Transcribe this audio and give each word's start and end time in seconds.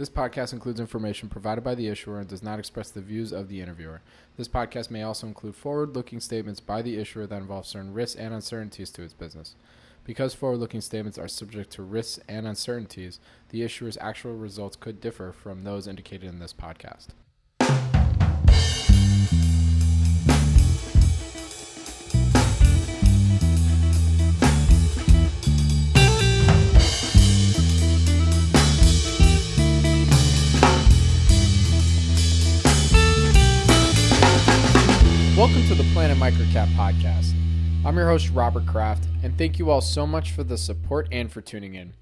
This 0.00 0.08
podcast 0.08 0.54
includes 0.54 0.80
information 0.80 1.28
provided 1.28 1.62
by 1.62 1.74
the 1.74 1.88
issuer 1.88 2.20
and 2.20 2.26
does 2.26 2.42
not 2.42 2.58
express 2.58 2.90
the 2.90 3.02
views 3.02 3.32
of 3.32 3.48
the 3.48 3.60
interviewer. 3.60 4.00
This 4.38 4.48
podcast 4.48 4.90
may 4.90 5.02
also 5.02 5.26
include 5.26 5.54
forward 5.54 5.94
looking 5.94 6.20
statements 6.20 6.58
by 6.58 6.80
the 6.80 6.96
issuer 6.96 7.26
that 7.26 7.36
involve 7.36 7.66
certain 7.66 7.92
risks 7.92 8.18
and 8.18 8.32
uncertainties 8.32 8.88
to 8.92 9.02
its 9.02 9.12
business. 9.12 9.56
Because 10.04 10.32
forward 10.32 10.56
looking 10.56 10.80
statements 10.80 11.18
are 11.18 11.28
subject 11.28 11.70
to 11.72 11.82
risks 11.82 12.18
and 12.26 12.46
uncertainties, 12.46 13.20
the 13.50 13.62
issuer's 13.62 13.98
actual 14.00 14.32
results 14.32 14.74
could 14.74 15.02
differ 15.02 15.32
from 15.32 15.64
those 15.64 15.86
indicated 15.86 16.30
in 16.30 16.38
this 16.38 16.54
podcast. 16.54 17.08
Welcome 35.50 35.66
to 35.66 35.82
the 35.82 35.92
Planet 35.92 36.16
Microcap 36.16 36.68
podcast. 36.76 37.34
I'm 37.84 37.96
your 37.96 38.06
host, 38.06 38.30
Robert 38.30 38.66
Kraft, 38.66 39.08
and 39.24 39.36
thank 39.36 39.58
you 39.58 39.68
all 39.68 39.80
so 39.80 40.06
much 40.06 40.30
for 40.30 40.44
the 40.44 40.56
support 40.56 41.08
and 41.10 41.30
for 41.30 41.40
tuning 41.40 41.74
in. 41.74 41.92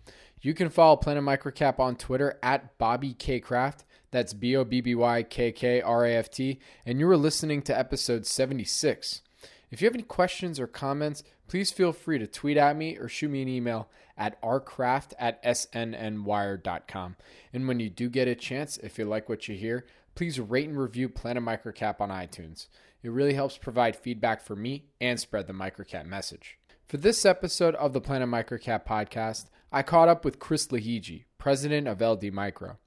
You 0.42 0.52
can 0.52 0.68
follow 0.68 0.96
Planet 0.96 1.24
Microcap 1.24 1.78
on 1.78 1.96
Twitter 1.96 2.38
at 2.42 2.76
Bobby 2.76 3.14
K 3.14 3.40
Kraft. 3.40 3.86
That's 4.10 4.34
B 4.34 4.54
O 4.54 4.64
B 4.64 4.82
B 4.82 4.94
Y 4.94 5.22
K 5.22 5.50
K 5.50 5.80
R 5.80 6.04
A 6.04 6.16
F 6.16 6.30
T. 6.30 6.60
And 6.84 7.00
you 7.00 7.08
are 7.08 7.16
listening 7.16 7.62
to 7.62 7.78
episode 7.78 8.26
76. 8.26 9.22
If 9.70 9.80
you 9.80 9.86
have 9.86 9.94
any 9.94 10.02
questions 10.02 10.60
or 10.60 10.66
comments, 10.66 11.24
please 11.48 11.70
feel 11.70 11.94
free 11.94 12.18
to 12.18 12.26
tweet 12.26 12.58
at 12.58 12.76
me 12.76 12.98
or 12.98 13.08
shoot 13.08 13.30
me 13.30 13.40
an 13.40 13.48
email 13.48 13.88
at 14.18 14.40
rkraft 14.42 15.14
at 15.18 15.42
snnwire.com. 15.42 17.16
And 17.54 17.66
when 17.66 17.80
you 17.80 17.88
do 17.88 18.10
get 18.10 18.28
a 18.28 18.34
chance, 18.34 18.76
if 18.76 18.98
you 18.98 19.06
like 19.06 19.30
what 19.30 19.48
you 19.48 19.56
hear, 19.56 19.86
please 20.14 20.38
rate 20.38 20.68
and 20.68 20.78
review 20.78 21.08
Planet 21.08 21.42
Microcap 21.42 22.00
on 22.02 22.10
iTunes. 22.10 22.66
It 23.02 23.10
really 23.10 23.34
helps 23.34 23.56
provide 23.56 23.96
feedback 23.96 24.42
for 24.42 24.56
me 24.56 24.86
and 25.00 25.20
spread 25.20 25.46
the 25.46 25.52
microcap 25.52 26.06
message. 26.06 26.58
For 26.86 26.96
this 26.96 27.24
episode 27.24 27.74
of 27.76 27.92
the 27.92 28.00
Planet 28.00 28.28
Microcap 28.28 28.84
podcast, 28.86 29.46
I 29.70 29.82
caught 29.82 30.08
up 30.08 30.24
with 30.24 30.38
Chris 30.38 30.66
Lahiji, 30.68 31.24
president 31.36 31.86
of 31.86 32.00
LD 32.00 32.32
Micro. 32.32 32.78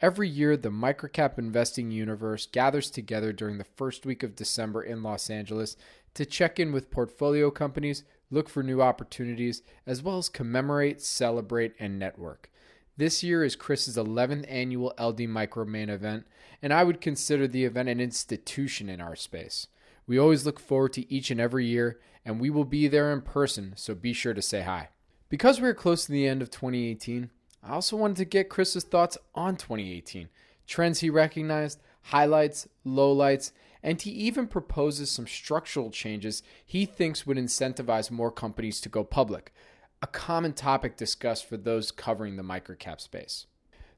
Every 0.00 0.28
year, 0.28 0.56
the 0.56 0.70
microcap 0.70 1.38
investing 1.38 1.90
universe 1.90 2.46
gathers 2.46 2.90
together 2.90 3.32
during 3.32 3.58
the 3.58 3.64
first 3.64 4.04
week 4.04 4.22
of 4.22 4.36
December 4.36 4.82
in 4.82 5.02
Los 5.02 5.30
Angeles 5.30 5.76
to 6.14 6.26
check 6.26 6.60
in 6.60 6.72
with 6.72 6.90
portfolio 6.90 7.50
companies, 7.50 8.04
look 8.30 8.48
for 8.48 8.62
new 8.62 8.82
opportunities, 8.82 9.62
as 9.86 10.02
well 10.02 10.18
as 10.18 10.28
commemorate, 10.28 11.00
celebrate, 11.00 11.74
and 11.78 11.98
network. 11.98 12.50
This 12.96 13.24
year 13.24 13.42
is 13.42 13.56
Chris's 13.56 13.96
11th 13.96 14.44
annual 14.48 14.94
LD 15.00 15.28
Micro 15.28 15.64
main 15.64 15.90
event, 15.90 16.28
and 16.62 16.72
I 16.72 16.84
would 16.84 17.00
consider 17.00 17.48
the 17.48 17.64
event 17.64 17.88
an 17.88 18.00
institution 18.00 18.88
in 18.88 19.00
our 19.00 19.16
space. 19.16 19.66
We 20.06 20.16
always 20.16 20.46
look 20.46 20.60
forward 20.60 20.92
to 20.92 21.12
each 21.12 21.32
and 21.32 21.40
every 21.40 21.66
year, 21.66 21.98
and 22.24 22.38
we 22.38 22.50
will 22.50 22.64
be 22.64 22.86
there 22.86 23.12
in 23.12 23.22
person, 23.22 23.72
so 23.74 23.96
be 23.96 24.12
sure 24.12 24.32
to 24.32 24.40
say 24.40 24.62
hi. 24.62 24.90
Because 25.28 25.60
we 25.60 25.66
are 25.66 25.74
close 25.74 26.06
to 26.06 26.12
the 26.12 26.28
end 26.28 26.40
of 26.40 26.52
2018, 26.52 27.30
I 27.64 27.72
also 27.72 27.96
wanted 27.96 28.18
to 28.18 28.24
get 28.26 28.48
Chris's 28.48 28.84
thoughts 28.84 29.18
on 29.34 29.56
2018, 29.56 30.28
trends 30.68 31.00
he 31.00 31.10
recognized, 31.10 31.80
highlights, 32.02 32.68
lowlights, 32.86 33.50
and 33.82 34.00
he 34.00 34.10
even 34.12 34.46
proposes 34.46 35.10
some 35.10 35.26
structural 35.26 35.90
changes 35.90 36.44
he 36.64 36.86
thinks 36.86 37.26
would 37.26 37.38
incentivize 37.38 38.12
more 38.12 38.30
companies 38.30 38.80
to 38.82 38.88
go 38.88 39.02
public, 39.02 39.52
a 40.04 40.06
common 40.06 40.52
topic 40.52 40.98
discussed 40.98 41.48
for 41.48 41.56
those 41.56 41.90
covering 41.90 42.36
the 42.36 42.42
microcap 42.42 43.00
space. 43.00 43.46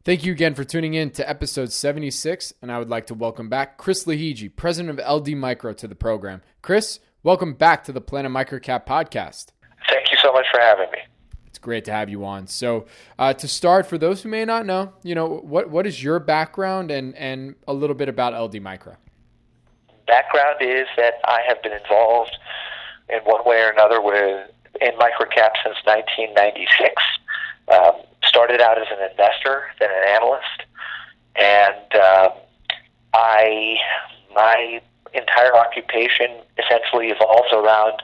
Thank 0.05 0.25
you 0.25 0.31
again 0.31 0.55
for 0.55 0.63
tuning 0.63 0.95
in 0.95 1.11
to 1.11 1.29
episode 1.29 1.73
76, 1.73 2.55
and 2.63 2.71
I 2.71 2.79
would 2.79 2.89
like 2.89 3.09
to 3.09 3.15
welcome 3.15 3.48
back 3.48 3.77
Chris 3.77 4.05
Lahiji, 4.05 4.55
president 4.55 5.01
of 5.01 5.05
LD 5.05 5.31
Micro, 5.31 5.73
to 5.73 5.89
the 5.89 5.97
program. 5.97 6.43
Chris, 6.63 7.01
welcome 7.25 7.55
back 7.55 7.83
to 7.83 7.92
the 7.92 8.01
Planet 8.01 8.30
Microcap 8.30 8.86
podcast. 8.86 9.47
Thank 9.91 10.13
you 10.13 10.17
so 10.23 10.33
much 10.33 10.47
for 10.53 10.61
having 10.61 10.89
me. 10.92 10.98
It's 11.48 11.58
great 11.58 11.85
to 11.86 11.92
have 11.92 12.09
you 12.09 12.25
on. 12.25 12.47
So, 12.47 12.86
uh, 13.19 13.33
to 13.33 13.48
start, 13.48 13.85
for 13.86 13.98
those 13.98 14.23
who 14.23 14.29
may 14.29 14.45
not 14.45 14.64
know, 14.64 14.92
you 15.03 15.17
know 15.17 15.27
what 15.27 15.70
what 15.70 15.89
is 15.89 16.01
your 16.01 16.20
background 16.20 16.92
and 16.92 17.17
and 17.17 17.57
a 17.67 17.75
little 17.75 17.97
bit 17.97 18.09
about 18.09 18.33
LD 18.33 18.63
Micro. 18.63 18.95
Background 20.07 20.59
is 20.61 20.86
that 20.97 21.14
I 21.25 21.41
have 21.48 21.61
been 21.64 21.73
involved 21.73 22.39
in 23.09 23.19
one 23.25 23.45
way 23.45 23.63
or 23.63 23.70
another 23.70 24.01
with 24.01 24.53
in 24.81 24.92
microcap 24.92 25.53
since 25.63 25.77
1996. 25.85 26.95
Um, 27.69 27.92
started 28.25 28.61
out 28.61 28.79
as 28.79 28.87
an 28.91 29.11
investor, 29.11 29.64
then 29.81 29.89
an 29.91 30.09
analyst, 30.09 30.63
and 31.35 31.95
um, 31.95 32.33
I 33.15 33.77
my 34.35 34.81
entire 35.15 35.57
occupation 35.57 36.31
essentially 36.59 37.09
evolves 37.09 37.53
around 37.53 38.03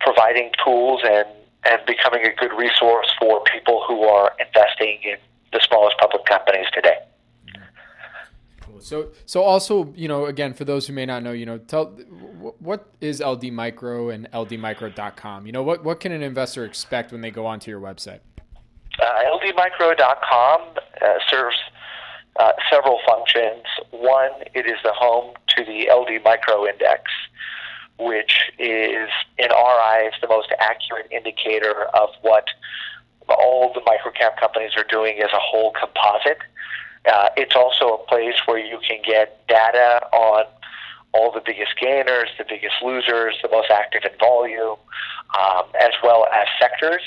providing 0.00 0.50
tools 0.62 1.00
and 1.04 1.26
and 1.64 1.80
becoming 1.86 2.24
a 2.24 2.34
good 2.34 2.52
resource 2.56 3.08
for 3.18 3.42
people 3.44 3.82
who 3.88 4.02
are 4.04 4.32
investing 4.38 4.98
in 5.02 5.16
the 5.52 5.60
smallest 5.66 5.96
public 5.98 6.24
companies 6.26 6.66
today. 6.72 6.98
So, 8.80 9.10
so 9.24 9.42
also, 9.42 9.92
you 9.94 10.08
know, 10.08 10.26
again, 10.26 10.54
for 10.54 10.64
those 10.64 10.86
who 10.86 10.92
may 10.92 11.06
not 11.06 11.22
know, 11.22 11.32
you 11.32 11.46
know, 11.46 11.58
tell 11.58 11.86
what 12.58 12.86
is 13.00 13.20
LD 13.20 13.52
Micro 13.52 14.10
and 14.10 14.30
LDMicro.com. 14.32 15.46
You 15.46 15.52
know, 15.52 15.62
what 15.62 15.84
what 15.84 16.00
can 16.00 16.12
an 16.12 16.22
investor 16.22 16.64
expect 16.64 17.12
when 17.12 17.20
they 17.20 17.30
go 17.30 17.46
onto 17.46 17.70
your 17.70 17.80
website? 17.80 18.20
Uh, 18.98 19.38
LDMicro.com 19.38 20.60
uh, 21.02 21.06
serves 21.30 21.56
uh, 22.38 22.52
several 22.70 22.98
functions. 23.06 23.64
One, 23.90 24.30
it 24.54 24.66
is 24.66 24.76
the 24.82 24.92
home 24.92 25.34
to 25.56 25.64
the 25.64 25.90
LD 25.92 26.22
Micro 26.24 26.66
Index, 26.66 27.02
which 27.98 28.50
is, 28.58 29.08
in 29.38 29.50
our 29.50 29.80
eyes, 29.80 30.12
the 30.20 30.28
most 30.28 30.52
accurate 30.58 31.08
indicator 31.10 31.84
of 31.94 32.10
what 32.22 32.44
all 33.28 33.72
the 33.72 33.80
microcap 33.80 34.38
companies 34.38 34.72
are 34.76 34.84
doing 34.84 35.18
as 35.18 35.30
a 35.32 35.40
whole 35.40 35.72
composite. 35.72 36.38
Uh, 37.10 37.28
it's 37.36 37.54
also 37.54 37.94
a 37.94 38.06
place 38.06 38.34
where 38.46 38.58
you 38.58 38.78
can 38.86 39.00
get 39.04 39.46
data 39.46 40.00
on 40.12 40.44
all 41.12 41.32
the 41.32 41.40
biggest 41.44 41.78
gainers, 41.80 42.28
the 42.38 42.44
biggest 42.48 42.74
losers, 42.82 43.34
the 43.42 43.48
most 43.50 43.70
active 43.70 44.02
in 44.04 44.18
volume, 44.18 44.76
um, 45.38 45.64
as 45.80 45.92
well 46.02 46.26
as 46.32 46.46
sectors. 46.60 47.02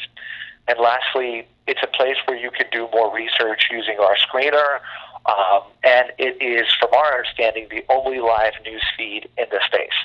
And 0.68 0.80
lastly, 0.80 1.48
it's 1.68 1.82
a 1.84 1.88
place 1.88 2.16
where 2.26 2.38
you 2.38 2.52
can 2.52 2.68
do 2.72 2.88
more 2.94 3.14
research 3.14 3.70
using 3.72 3.98
our 4.00 4.16
screener. 4.16 4.80
Um, 5.26 5.64
and 5.84 6.12
it 6.18 6.42
is, 6.42 6.68
from 6.80 6.90
our 6.94 7.18
understanding, 7.18 7.68
the 7.70 7.84
only 7.90 8.20
live 8.20 8.54
news 8.64 8.84
feed 8.98 9.30
in 9.38 9.46
the 9.52 9.60
space. 9.66 9.98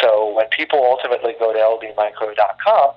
So 0.00 0.34
when 0.34 0.46
people 0.48 0.82
ultimately 0.82 1.34
go 1.38 1.52
to 1.52 1.58
ldmicro.com, 1.58 2.90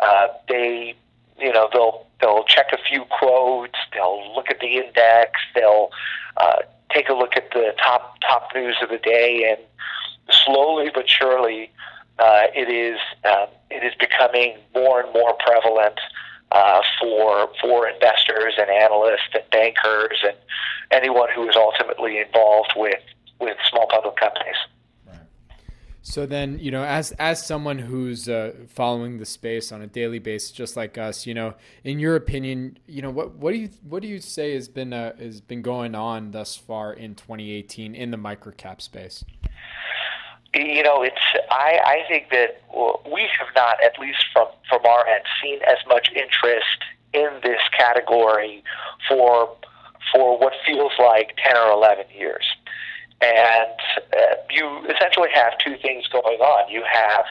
uh, 0.00 0.26
they, 0.48 0.94
you 1.38 1.52
know, 1.52 1.68
they'll 1.72 2.06
they'll 2.20 2.44
check 2.44 2.66
a 2.72 2.78
few 2.88 3.04
quotes, 3.18 3.78
they'll 3.92 4.34
look 4.34 4.50
at 4.50 4.60
the 4.60 4.78
index, 4.78 5.40
they'll 5.54 5.90
uh, 6.36 6.56
take 6.92 7.08
a 7.08 7.14
look 7.14 7.36
at 7.36 7.50
the 7.52 7.74
top 7.82 8.18
top 8.20 8.48
news 8.54 8.76
of 8.82 8.88
the 8.88 8.98
day, 8.98 9.48
and 9.50 9.60
slowly 10.44 10.90
but 10.94 11.08
surely, 11.08 11.70
uh, 12.18 12.44
it 12.54 12.68
is 12.68 12.98
um, 13.24 13.48
it 13.70 13.84
is 13.84 13.94
becoming 13.98 14.56
more 14.74 15.00
and 15.00 15.12
more 15.12 15.34
prevalent 15.34 15.98
uh, 16.52 16.82
for 17.00 17.48
for 17.60 17.88
investors 17.88 18.54
and 18.58 18.70
analysts 18.70 19.34
and 19.34 19.44
bankers 19.50 20.18
and 20.24 20.36
anyone 20.90 21.28
who 21.34 21.48
is 21.48 21.56
ultimately 21.56 22.18
involved 22.18 22.72
with 22.76 23.00
with 23.40 23.56
small 23.68 23.86
public 23.88 24.16
companies. 24.16 24.56
So 26.02 26.24
then, 26.24 26.58
you 26.58 26.70
know, 26.70 26.82
as 26.82 27.12
as 27.12 27.44
someone 27.44 27.78
who's 27.78 28.26
uh, 28.28 28.52
following 28.68 29.18
the 29.18 29.26
space 29.26 29.70
on 29.70 29.82
a 29.82 29.86
daily 29.86 30.18
basis, 30.18 30.50
just 30.50 30.76
like 30.76 30.96
us, 30.96 31.26
you 31.26 31.34
know, 31.34 31.54
in 31.84 31.98
your 31.98 32.16
opinion, 32.16 32.78
you 32.86 33.02
know, 33.02 33.10
what 33.10 33.34
what 33.34 33.52
do 33.52 33.58
you 33.58 33.68
what 33.86 34.00
do 34.00 34.08
you 34.08 34.18
say 34.18 34.54
has 34.54 34.66
been 34.66 34.94
uh, 34.94 35.14
has 35.16 35.42
been 35.42 35.60
going 35.60 35.94
on 35.94 36.30
thus 36.30 36.56
far 36.56 36.92
in 36.94 37.14
2018 37.14 37.94
in 37.94 38.10
the 38.10 38.16
microcap 38.16 38.80
space? 38.80 39.24
You 40.54 40.82
know, 40.82 41.02
it's 41.02 41.20
I 41.50 41.80
I 41.84 42.08
think 42.08 42.30
that 42.30 42.62
we 43.12 43.28
have 43.38 43.48
not, 43.54 43.76
at 43.84 43.98
least 43.98 44.24
from 44.32 44.46
from 44.70 44.80
our 44.86 45.06
end, 45.06 45.24
seen 45.42 45.60
as 45.68 45.78
much 45.86 46.08
interest 46.16 46.78
in 47.12 47.28
this 47.42 47.60
category 47.76 48.64
for 49.06 49.54
for 50.12 50.38
what 50.38 50.54
feels 50.66 50.92
like 50.98 51.36
10 51.44 51.56
or 51.58 51.72
11 51.72 52.06
years 52.16 52.44
and 53.20 53.76
uh, 54.12 54.34
you 54.50 54.86
essentially 54.88 55.28
have 55.34 55.58
two 55.58 55.76
things 55.82 56.06
going 56.08 56.40
on. 56.40 56.70
You 56.70 56.82
have 56.90 57.24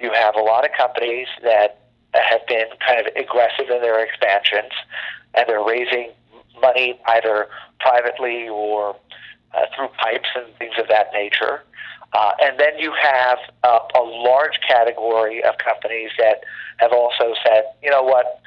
you 0.00 0.12
have 0.12 0.36
a 0.36 0.42
lot 0.42 0.64
of 0.64 0.70
companies 0.76 1.26
that 1.42 1.80
have 2.14 2.46
been 2.46 2.66
kind 2.86 3.00
of 3.00 3.06
aggressive 3.16 3.68
in 3.70 3.80
their 3.82 4.02
expansions, 4.02 4.72
and 5.34 5.48
they're 5.48 5.64
raising 5.64 6.12
money 6.60 6.98
either 7.06 7.48
privately 7.80 8.48
or 8.48 8.96
uh, 9.54 9.66
through 9.74 9.88
pipes 9.98 10.28
and 10.34 10.46
things 10.58 10.74
of 10.78 10.88
that 10.88 11.08
nature. 11.12 11.62
Uh, 12.14 12.32
and 12.42 12.58
then 12.58 12.78
you 12.78 12.92
have 13.00 13.38
a 13.64 14.00
large 14.00 14.58
category 14.66 15.44
of 15.44 15.58
companies 15.58 16.10
that 16.18 16.42
have 16.78 16.92
also 16.92 17.34
said, 17.44 17.64
you 17.82 17.90
know 17.90 18.02
what, 18.02 18.40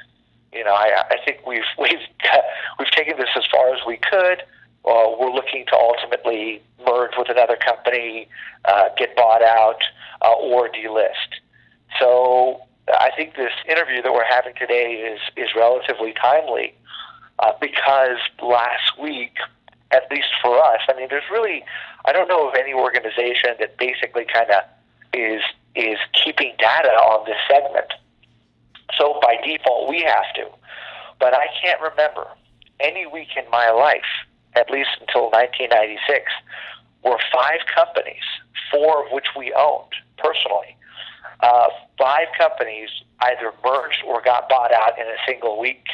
you 0.52 0.64
know, 0.64 0.72
I, 0.72 1.04
I 1.10 1.16
think 1.24 1.46
we've 1.46 1.62
we've 1.78 2.00
we've 2.78 2.90
taken 2.90 3.16
this 3.18 3.30
as 3.36 3.44
far 3.50 3.72
as 3.74 3.80
we 3.86 3.98
could. 3.98 4.42
Uh, 4.84 5.14
we're 5.18 5.32
looking 5.32 5.64
to 5.66 5.76
ultimately 5.76 6.60
merge 6.84 7.12
with 7.16 7.28
another 7.30 7.56
company, 7.56 8.28
uh, 8.64 8.88
get 8.96 9.14
bought 9.14 9.42
out, 9.42 9.82
uh, 10.22 10.32
or 10.32 10.68
delist. 10.68 11.40
So 12.00 12.62
I 12.88 13.10
think 13.16 13.36
this 13.36 13.52
interview 13.68 14.02
that 14.02 14.12
we're 14.12 14.28
having 14.28 14.54
today 14.54 14.94
is 14.94 15.20
is 15.36 15.50
relatively 15.54 16.12
timely 16.12 16.74
uh, 17.38 17.52
because 17.60 18.18
last 18.42 18.98
week, 19.00 19.36
at 19.90 20.10
least 20.10 20.28
for 20.42 20.58
us, 20.58 20.80
I 20.88 20.94
mean, 20.96 21.08
there's 21.08 21.30
really 21.30 21.64
I 22.04 22.12
don't 22.12 22.28
know 22.28 22.48
of 22.48 22.54
any 22.54 22.74
organization 22.74 23.54
that 23.60 23.78
basically 23.78 24.24
kind 24.24 24.50
of 24.50 24.62
is 25.14 25.42
is 25.74 25.98
keeping 26.12 26.54
data 26.58 26.88
on 26.88 27.24
this 27.24 27.38
segment. 27.48 27.92
So 28.98 29.18
by 29.22 29.36
default, 29.44 29.88
we 29.88 30.02
have 30.02 30.32
to. 30.34 30.48
But 31.18 31.34
I 31.34 31.46
can't 31.62 31.80
remember 31.80 32.26
any 32.80 33.06
week 33.06 33.28
in 33.36 33.48
my 33.50 33.70
life, 33.70 34.02
at 34.54 34.70
least 34.70 34.90
until 35.00 35.30
1996, 35.30 36.30
were 37.04 37.18
five 37.32 37.60
companies, 37.74 38.22
four 38.70 39.04
of 39.04 39.12
which 39.12 39.26
we 39.36 39.52
owned 39.54 39.92
personally, 40.18 40.76
uh, 41.40 41.68
five 41.98 42.28
companies 42.38 42.88
either 43.20 43.52
merged 43.64 44.02
or 44.06 44.22
got 44.22 44.48
bought 44.48 44.72
out 44.72 44.98
in 44.98 45.06
a 45.06 45.16
single 45.26 45.58
week. 45.58 45.86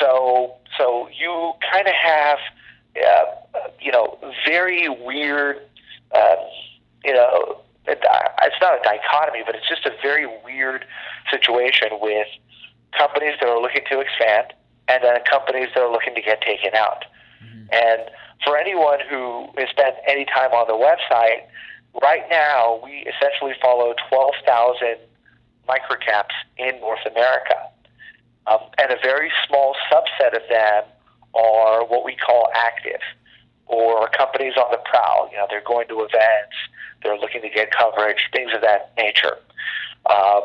So, 0.00 0.54
so 0.78 1.08
you 1.08 1.52
kind 1.70 1.86
of 1.86 1.94
have, 1.94 2.38
uh, 2.96 3.68
you 3.80 3.92
know, 3.92 4.18
very 4.46 4.88
weird, 4.88 5.58
uh, 6.14 6.36
you 7.04 7.12
know, 7.12 7.60
it's 7.86 8.56
not 8.60 8.80
a 8.80 8.82
dichotomy, 8.82 9.42
but 9.44 9.54
it's 9.54 9.68
just 9.68 9.84
a 9.84 9.92
very 10.02 10.26
weird 10.44 10.86
situation 11.30 11.88
with 12.00 12.28
companies 12.96 13.34
that 13.40 13.48
are 13.48 13.60
looking 13.60 13.82
to 13.90 14.00
expand 14.00 14.52
and 14.88 15.02
then 15.02 15.18
companies 15.30 15.68
that 15.74 15.82
are 15.82 15.90
looking 15.90 16.14
to 16.14 16.22
get 16.22 16.40
taken 16.40 16.74
out. 16.74 17.04
Mm-hmm. 17.42 17.64
And 17.72 18.10
for 18.44 18.56
anyone 18.56 18.98
who 19.08 19.46
has 19.58 19.68
spent 19.70 19.96
any 20.06 20.24
time 20.24 20.52
on 20.52 20.66
the 20.66 20.74
website, 20.74 21.46
right 22.02 22.22
now 22.30 22.80
we 22.84 23.06
essentially 23.06 23.54
follow 23.60 23.94
12,000 24.08 24.96
microcaps 25.68 26.34
in 26.58 26.80
North 26.80 27.04
America. 27.10 27.68
Um, 28.46 28.58
and 28.78 28.90
a 28.90 28.96
very 29.02 29.30
small 29.46 29.76
subset 29.90 30.34
of 30.34 30.42
them 30.48 30.84
are 31.34 31.84
what 31.84 32.04
we 32.04 32.16
call 32.16 32.48
active 32.54 33.00
or 33.66 34.08
companies 34.08 34.54
on 34.56 34.70
the 34.70 34.80
prowl. 34.84 35.28
You 35.30 35.38
know, 35.38 35.46
they're 35.48 35.62
going 35.64 35.88
to 35.88 36.00
events, 36.00 36.56
they're 37.02 37.16
looking 37.16 37.42
to 37.42 37.48
get 37.48 37.70
coverage, 37.70 38.28
things 38.32 38.50
of 38.54 38.60
that 38.62 38.92
nature. 38.96 39.38
Um, 40.10 40.42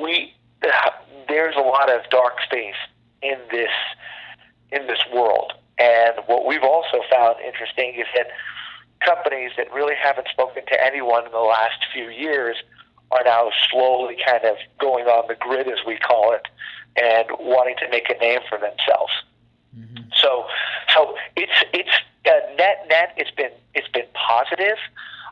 we 0.00 0.34
there's 1.28 1.56
a 1.56 1.60
lot 1.60 1.90
of 1.90 2.08
dark 2.10 2.34
space 2.44 2.74
in 3.22 3.38
this 3.50 3.70
in 4.72 4.86
this 4.86 5.00
world, 5.14 5.52
and 5.78 6.14
what 6.26 6.46
we've 6.46 6.62
also 6.62 7.00
found 7.10 7.36
interesting 7.40 7.94
is 7.96 8.06
that 8.14 8.28
companies 9.00 9.52
that 9.56 9.72
really 9.72 9.94
haven't 10.00 10.28
spoken 10.28 10.64
to 10.66 10.84
anyone 10.84 11.26
in 11.26 11.32
the 11.32 11.38
last 11.38 11.84
few 11.92 12.08
years 12.08 12.56
are 13.10 13.22
now 13.24 13.50
slowly 13.70 14.16
kind 14.26 14.44
of 14.44 14.56
going 14.80 15.06
on 15.06 15.26
the 15.28 15.34
grid, 15.34 15.68
as 15.68 15.78
we 15.86 15.96
call 15.96 16.32
it, 16.32 16.46
and 17.00 17.26
wanting 17.38 17.74
to 17.78 17.88
make 17.90 18.08
a 18.08 18.18
name 18.18 18.40
for 18.48 18.58
themselves. 18.58 19.12
Mm-hmm. 19.76 20.04
So, 20.16 20.46
so 20.92 21.16
it's 21.36 21.64
it's 21.72 21.90
uh, 22.26 22.54
net 22.56 22.86
net. 22.88 23.12
It's 23.16 23.30
been 23.32 23.50
it's 23.74 23.88
been 23.88 24.06
positive, 24.14 24.78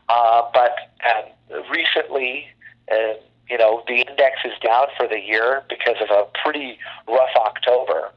uh, 0.09 0.43
but 0.53 0.77
um, 1.05 1.65
recently. 1.71 2.47
Uh, 2.91 3.15
you 3.51 3.59
know, 3.59 3.83
the 3.87 3.97
index 3.97 4.39
is 4.47 4.53
down 4.65 4.87
for 4.97 5.07
the 5.07 5.21
year 5.21 5.63
because 5.69 5.97
of 6.01 6.09
a 6.11 6.25
pretty 6.43 6.79
rough 7.07 7.37
October. 7.37 8.11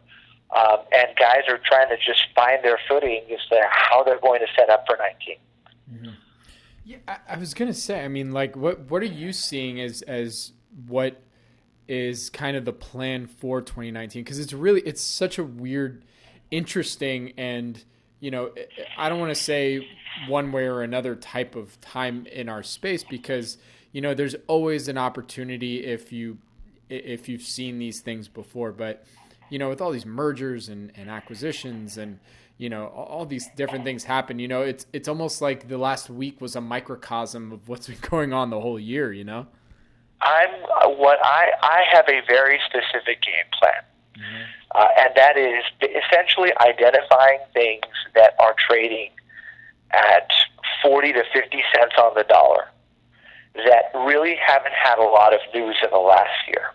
Um, 0.51 0.77
and 0.93 1.15
guys 1.17 1.41
are 1.49 1.59
trying 1.65 1.89
to 1.89 1.97
just 1.97 2.27
find 2.35 2.63
their 2.63 2.79
footing 2.87 3.23
as 3.33 3.39
to 3.49 3.61
how 3.69 4.03
they're 4.03 4.19
going 4.19 4.39
to 4.41 4.47
set 4.55 4.69
up 4.69 4.85
for 4.87 4.97
19. 4.97 5.37
Mm-hmm. 5.91 6.15
Yeah, 6.85 6.97
I, 7.07 7.17
I 7.29 7.37
was 7.37 7.53
gonna 7.53 7.73
say. 7.73 8.03
I 8.03 8.07
mean, 8.07 8.31
like, 8.31 8.55
what 8.55 8.91
what 8.91 9.01
are 9.01 9.07
you 9.07 9.33
seeing 9.33 9.81
as 9.81 10.03
as 10.03 10.51
what 10.87 11.19
is 11.87 12.29
kind 12.29 12.55
of 12.55 12.63
the 12.63 12.73
plan 12.73 13.25
for 13.25 13.59
2019? 13.59 14.23
Because 14.23 14.39
it's 14.39 14.53
really 14.53 14.81
it's 14.81 15.01
such 15.01 15.39
a 15.39 15.43
weird, 15.43 16.05
interesting, 16.51 17.33
and 17.37 17.83
you 18.19 18.29
know, 18.29 18.51
I 18.97 19.09
don't 19.09 19.19
want 19.19 19.35
to 19.35 19.41
say 19.41 19.87
one 20.27 20.51
way 20.51 20.65
or 20.65 20.83
another 20.83 21.15
type 21.15 21.55
of 21.55 21.81
time 21.81 22.27
in 22.27 22.49
our 22.49 22.61
space 22.61 23.03
because 23.03 23.57
you 23.95 24.01
know, 24.01 24.13
there's 24.13 24.35
always 24.47 24.89
an 24.89 24.97
opportunity 24.97 25.85
if 25.85 26.11
you 26.11 26.37
if 26.89 27.29
you've 27.29 27.43
seen 27.43 27.79
these 27.79 28.01
things 28.01 28.27
before, 28.27 28.73
but 28.73 29.05
you 29.49 29.59
know, 29.59 29.69
with 29.69 29.81
all 29.81 29.91
these 29.91 30.05
mergers 30.05 30.69
and, 30.69 30.91
and 30.95 31.09
acquisitions 31.09 31.97
and 31.97 32.19
you 32.57 32.69
know 32.69 32.87
all 32.87 33.25
these 33.25 33.49
different 33.57 33.83
things 33.83 34.05
happen 34.05 34.39
you 34.39 34.47
know 34.47 34.61
it's 34.61 34.85
it's 34.93 35.09
almost 35.09 35.41
like 35.41 35.67
the 35.67 35.77
last 35.77 36.09
week 36.09 36.39
was 36.39 36.55
a 36.55 36.61
microcosm 36.61 37.51
of 37.51 37.67
what's 37.67 37.87
been 37.89 37.97
going 38.09 38.31
on 38.31 38.49
the 38.49 38.61
whole 38.61 38.79
year 38.79 39.11
you 39.11 39.25
know 39.25 39.45
i'm 40.21 40.47
uh, 40.63 40.87
what 40.87 41.19
i 41.21 41.51
i 41.61 41.83
have 41.91 42.05
a 42.07 42.21
very 42.29 42.57
specific 42.65 43.21
game 43.21 43.43
plan 43.59 43.73
mm-hmm. 44.17 44.43
uh, 44.73 44.87
and 44.97 45.09
that 45.17 45.37
is 45.37 45.65
essentially 45.83 46.53
identifying 46.61 47.39
things 47.53 47.83
that 48.13 48.35
are 48.39 48.55
trading 48.69 49.09
at 49.91 50.29
40 50.81 51.11
to 51.11 51.23
50 51.33 51.63
cents 51.73 51.95
on 51.97 52.13
the 52.15 52.23
dollar 52.23 52.69
that 53.55 53.91
really 54.05 54.35
haven't 54.35 54.73
had 54.73 54.99
a 54.99 55.03
lot 55.03 55.33
of 55.33 55.39
news 55.53 55.77
in 55.83 55.89
the 55.91 55.97
last 55.97 56.47
year. 56.47 56.71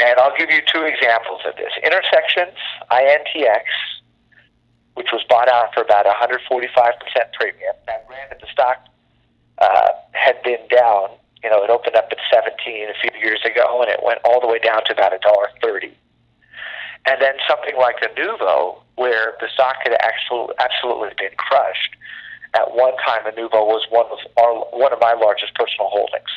And 0.00 0.18
I'll 0.20 0.36
give 0.36 0.50
you 0.50 0.60
two 0.62 0.82
examples 0.82 1.40
of 1.46 1.56
this. 1.56 1.72
Intersections, 1.82 2.56
INTX, 2.90 3.64
which 4.94 5.08
was 5.12 5.22
bought 5.28 5.48
out 5.48 5.74
for 5.74 5.82
about 5.82 6.06
145% 6.06 6.46
premium, 7.32 7.74
that 7.86 8.06
ran 8.08 8.28
the 8.40 8.46
stock 8.50 8.86
uh, 9.58 9.90
had 10.12 10.42
been 10.42 10.62
down. 10.70 11.10
You 11.42 11.50
know, 11.50 11.62
it 11.62 11.70
opened 11.70 11.96
up 11.96 12.08
at 12.10 12.18
17 12.32 12.88
a 12.88 12.94
few 13.00 13.20
years 13.20 13.40
ago, 13.44 13.80
and 13.82 13.90
it 13.90 14.00
went 14.04 14.18
all 14.24 14.40
the 14.40 14.46
way 14.46 14.58
down 14.58 14.84
to 14.86 14.92
about 14.92 15.12
$1.30. 15.12 15.92
And 17.06 17.22
then 17.22 17.34
something 17.48 17.76
like 17.78 17.96
Inuvo, 18.02 18.78
where 18.96 19.34
the 19.40 19.48
stock 19.52 19.76
had 19.82 19.96
actually 20.00 20.52
absolutely 20.58 21.10
been 21.16 21.34
crushed, 21.36 21.96
at 22.54 22.74
one 22.74 22.96
time, 22.96 23.22
Inuvo 23.24 23.66
was 23.66 23.86
one 23.90 24.06
of 24.06 24.18
our 24.36 24.54
one 24.78 24.92
of 24.92 25.00
my 25.00 25.12
largest 25.12 25.54
personal 25.54 25.88
holdings. 25.88 26.30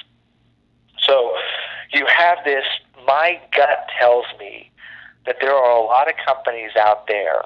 So 1.00 1.32
you 1.94 2.06
have 2.06 2.40
this. 2.44 2.66
My 3.12 3.42
gut 3.54 3.90
tells 4.00 4.24
me 4.40 4.72
that 5.26 5.36
there 5.42 5.54
are 5.54 5.78
a 5.78 5.84
lot 5.84 6.08
of 6.08 6.14
companies 6.26 6.72
out 6.80 7.08
there, 7.08 7.42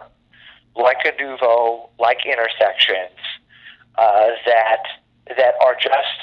like 0.75 0.97
Inuvo, 1.03 1.89
like 1.97 2.19
Intersections, 2.23 3.17
uh, 3.97 4.27
that 4.45 4.83
that 5.35 5.55
are 5.63 5.73
just 5.73 6.19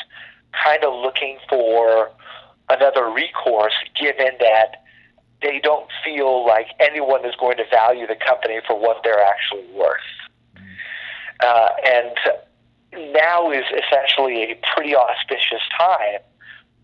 kind 0.64 0.84
of 0.84 0.94
looking 0.94 1.38
for 1.48 2.12
another 2.68 3.10
recourse, 3.10 3.74
given 4.00 4.30
that 4.38 4.84
they 5.42 5.58
don't 5.58 5.88
feel 6.04 6.46
like 6.46 6.68
anyone 6.78 7.26
is 7.26 7.34
going 7.34 7.56
to 7.56 7.64
value 7.68 8.06
the 8.06 8.14
company 8.14 8.60
for 8.64 8.78
what 8.78 9.00
they're 9.02 9.24
actually 9.24 9.66
worth. 9.74 9.98
Uh, 11.40 11.70
and 11.84 13.12
now 13.12 13.50
is 13.50 13.64
essentially 13.74 14.52
a 14.52 14.60
pretty 14.72 14.94
auspicious 14.94 15.62
time 15.76 16.20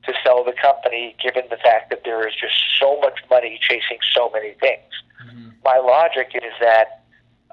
to 0.05 0.13
sell 0.25 0.45
the 0.45 0.53
company, 0.53 1.15
given 1.23 1.45
the 1.51 1.57
fact 1.57 1.91
that 1.91 2.03
there 2.05 2.27
is 2.27 2.35
just 2.35 2.55
so 2.79 2.99
much 3.01 3.19
money 3.31 3.59
chasing 3.61 3.99
so 4.15 4.31
many 4.33 4.53
things. 4.61 4.93
Mm-hmm. 5.27 5.49
My 5.65 5.79
logic 5.79 6.31
is 6.35 6.53
that 6.61 7.03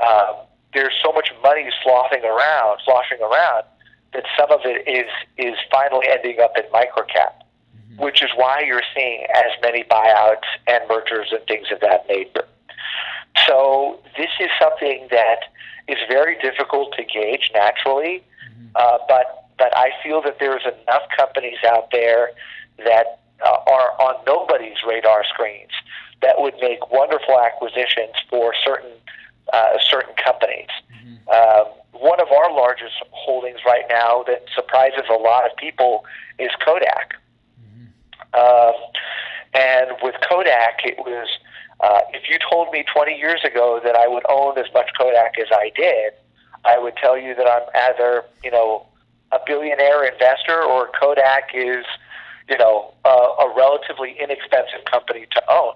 um, 0.05 0.35
there's 0.73 0.93
so 1.03 1.11
much 1.11 1.31
money 1.41 1.69
sloshing 1.83 2.23
around, 2.23 2.79
sloshing 2.85 3.21
around, 3.21 3.63
that 4.13 4.23
some 4.37 4.51
of 4.51 4.61
it 4.63 4.87
is 4.87 5.09
is 5.37 5.55
finally 5.71 6.07
ending 6.09 6.39
up 6.39 6.53
in 6.57 6.63
microcap, 6.71 7.33
mm-hmm. 7.35 8.03
which 8.03 8.23
is 8.23 8.29
why 8.35 8.61
you're 8.61 8.83
seeing 8.95 9.25
as 9.33 9.51
many 9.61 9.83
buyouts 9.83 10.47
and 10.67 10.83
mergers 10.87 11.29
and 11.31 11.45
things 11.47 11.67
of 11.71 11.79
that 11.81 12.07
nature. 12.07 12.47
So 13.47 13.99
this 14.17 14.29
is 14.39 14.49
something 14.61 15.07
that 15.11 15.39
is 15.87 15.97
very 16.07 16.37
difficult 16.39 16.93
to 16.97 17.03
gauge 17.03 17.51
naturally, 17.53 18.23
mm-hmm. 18.49 18.67
uh, 18.75 18.97
but 19.07 19.44
but 19.57 19.75
I 19.75 19.91
feel 20.03 20.21
that 20.23 20.37
there's 20.39 20.63
enough 20.63 21.03
companies 21.15 21.57
out 21.65 21.91
there 21.91 22.31
that 22.77 23.19
uh, 23.45 23.57
are 23.67 23.91
on 24.01 24.15
nobody's 24.25 24.77
radar 24.87 25.23
screens 25.25 25.71
that 26.21 26.35
would 26.39 26.55
make 26.61 26.91
wonderful 26.91 27.39
acquisitions 27.39 28.15
for 28.29 28.53
certain 28.63 28.91
uh, 29.53 29.77
certain 29.79 30.15
companies. 30.23 30.69
Mm-hmm. 30.91 31.29
Um, 31.29 31.71
one 31.93 32.19
of 32.19 32.27
our 32.31 32.51
largest 32.51 32.95
holdings 33.11 33.59
right 33.65 33.85
now 33.89 34.23
that 34.27 34.45
surprises 34.55 35.03
a 35.09 35.13
lot 35.13 35.45
of 35.45 35.55
people 35.57 36.03
is 36.39 36.49
Kodak. 36.65 37.13
Mm-hmm. 37.61 38.39
Um, 38.39 38.73
and 39.53 39.91
with 40.01 40.15
Kodak, 40.27 40.81
it 40.83 40.97
was 40.97 41.27
uh, 41.79 41.99
if 42.13 42.29
you 42.29 42.37
told 42.49 42.71
me 42.71 42.83
20 42.91 43.17
years 43.17 43.41
ago 43.43 43.79
that 43.83 43.95
I 43.95 44.07
would 44.07 44.23
own 44.29 44.57
as 44.57 44.65
much 44.73 44.89
Kodak 44.97 45.37
as 45.39 45.47
I 45.51 45.71
did, 45.75 46.13
I 46.63 46.79
would 46.79 46.95
tell 46.97 47.17
you 47.17 47.35
that 47.35 47.47
I'm 47.47 47.91
either, 47.91 48.23
you 48.43 48.51
know, 48.51 48.87
a 49.31 49.39
billionaire 49.45 50.03
investor 50.05 50.61
or 50.61 50.89
Kodak 50.99 51.49
is, 51.53 51.85
you 52.49 52.57
know, 52.57 52.93
uh, 53.03 53.09
a 53.09 53.53
relatively 53.55 54.15
inexpensive 54.19 54.85
company 54.89 55.27
to 55.31 55.41
own. 55.51 55.75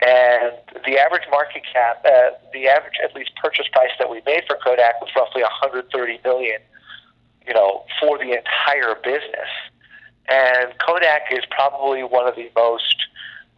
And 0.00 0.52
the 0.86 0.98
average 0.98 1.26
market 1.30 1.62
cap, 1.72 2.04
uh, 2.04 2.30
the 2.52 2.68
average 2.68 2.94
at 3.02 3.16
least 3.16 3.32
purchase 3.42 3.66
price 3.72 3.90
that 3.98 4.08
we 4.08 4.22
made 4.24 4.44
for 4.46 4.56
Kodak 4.62 5.00
was 5.00 5.10
roughly 5.16 5.42
130 5.42 6.20
million, 6.24 6.60
you 7.46 7.54
know, 7.54 7.84
for 8.00 8.16
the 8.16 8.30
entire 8.30 8.94
business. 9.02 9.50
And 10.28 10.72
Kodak 10.78 11.22
is 11.32 11.44
probably 11.50 12.04
one 12.04 12.28
of 12.28 12.36
the 12.36 12.50
most, 12.54 12.94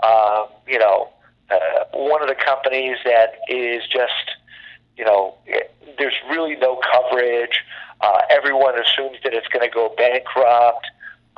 um, 0.03 0.47
you 0.67 0.79
know, 0.79 1.11
uh, 1.51 1.85
one 1.93 2.23
of 2.23 2.29
the 2.29 2.37
companies 2.37 2.97
that 3.05 3.35
is 3.49 3.83
just, 3.93 4.30
you 5.01 5.07
know, 5.07 5.35
there's 5.97 6.15
really 6.29 6.57
no 6.57 6.79
coverage. 6.93 7.65
Uh, 8.03 8.21
everyone 8.29 8.75
assumes 8.75 9.17
that 9.25 9.33
it's 9.33 9.49
going 9.49 9.67
to 9.67 9.75
go 9.75 9.95
bankrupt. 9.97 10.87